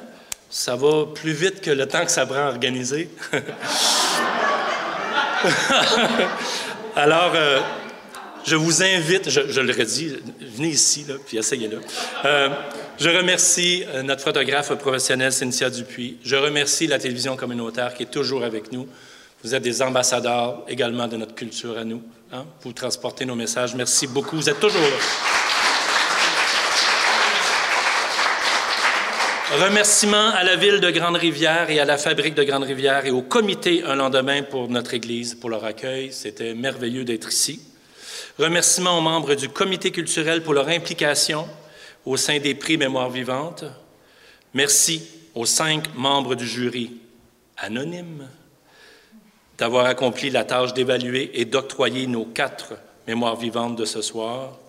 Ça 0.50 0.76
va 0.76 1.06
plus 1.14 1.32
vite 1.32 1.62
que 1.62 1.72
le 1.72 1.88
temps 1.88 2.04
que 2.04 2.12
ça 2.12 2.26
prend 2.26 2.48
à 2.48 2.50
organiser. 2.50 3.10
Alors, 6.98 7.34
euh, 7.36 7.60
je 8.43 8.56
vous 8.56 8.82
invite, 8.82 9.30
je, 9.30 9.62
le 9.62 9.72
redis, 9.72 10.16
venez 10.56 10.70
ici, 10.70 11.06
là, 11.08 11.14
puis 11.24 11.38
essayez-le. 11.38 11.80
Euh, 12.26 12.50
je 12.98 13.10
remercie 13.12 13.84
euh, 13.89 14.02
notre 14.02 14.24
photographe 14.24 14.74
professionnel, 14.80 15.32
Cynthia 15.32 15.70
Dupuis. 15.70 16.18
Je 16.24 16.36
remercie 16.36 16.88
la 16.88 16.98
télévision 16.98 17.36
communautaire 17.36 17.93
qui 17.93 18.02
est 18.02 18.12
toujours 18.12 18.43
avec 18.43 18.72
nous. 18.72 18.88
Vous 19.43 19.54
êtes 19.54 19.62
des 19.62 19.84
ambassadeurs 19.84 20.64
également 20.68 21.08
de 21.08 21.18
notre 21.18 21.36
culture 21.36 21.78
à 21.78 21.84
nous. 21.84 22.02
Hein? 22.34 22.45
Vous 22.64 22.74
transportez 22.74 23.26
nos 23.26 23.36
messages. 23.36 23.76
Merci 23.76 24.08
beaucoup. 24.08 24.36
Vous 24.36 24.50
êtes 24.50 24.60
toujours 24.60 24.82
là. 24.82 25.37
Remerciements 29.50 30.32
à 30.32 30.43
la 30.43 30.58
ville 30.58 30.82
de 30.82 30.91
Grande-Rivière 30.91 31.70
et 31.70 31.80
à 31.80 31.86
la 31.86 31.98
fabrique 31.98 32.36
de 32.36 32.43
Grande-Rivière 32.43 33.06
et 33.06 33.12
au 33.12 33.22
comité 33.22 33.82
Un 33.86 33.95
lendemain 33.95 34.43
pour 34.43 34.68
notre 34.68 34.93
Église 34.93 35.36
pour 35.36 35.50
leur 35.50 35.64
accueil. 35.64 36.12
C'était 36.12 36.54
merveilleux 36.54 37.06
d'être 37.06 37.30
ici. 37.30 37.62
Remerciements 38.38 38.98
aux 38.98 39.02
membres 39.02 39.36
du 39.36 39.48
comité 39.48 39.91
culturel 39.91 40.43
pour 40.43 40.54
leur 40.54 40.68
implication 40.68 41.48
au 42.06 42.18
sein 42.18 42.39
des 42.39 42.56
prix 42.56 42.76
Mémoire 42.76 43.10
vivante. 43.10 43.64
Merci 44.54 45.08
aux 45.34 45.45
cinq 45.45 45.95
membres 45.95 46.36
du 46.36 46.45
jury 46.45 46.98
anonymes 47.56 48.28
d'avoir 49.58 49.86
accompli 49.86 50.30
la 50.30 50.43
tâche 50.43 50.74
d'évaluer 50.74 51.32
et 51.39 51.45
d'octroyer 51.45 52.06
nos 52.06 52.26
quatre 52.26 52.74
mémoires 53.08 53.38
vivantes 53.38 53.78
de 53.78 53.86
ce 53.86 54.02
soir. 54.02 54.60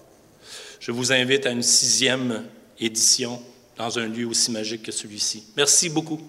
Je 0.79 0.93
vous 0.93 1.11
invite 1.13 1.47
à 1.47 1.51
une 1.51 1.65
sixième 1.65 2.45
édition 2.79 3.43
dans 3.79 3.99
un 3.99 4.07
lieu 4.07 4.27
aussi 4.27 4.51
magique 4.51 4.83
que 4.83 4.93
celui-ci. 4.93 5.45
Merci 5.57 5.89
beaucoup. 5.89 6.21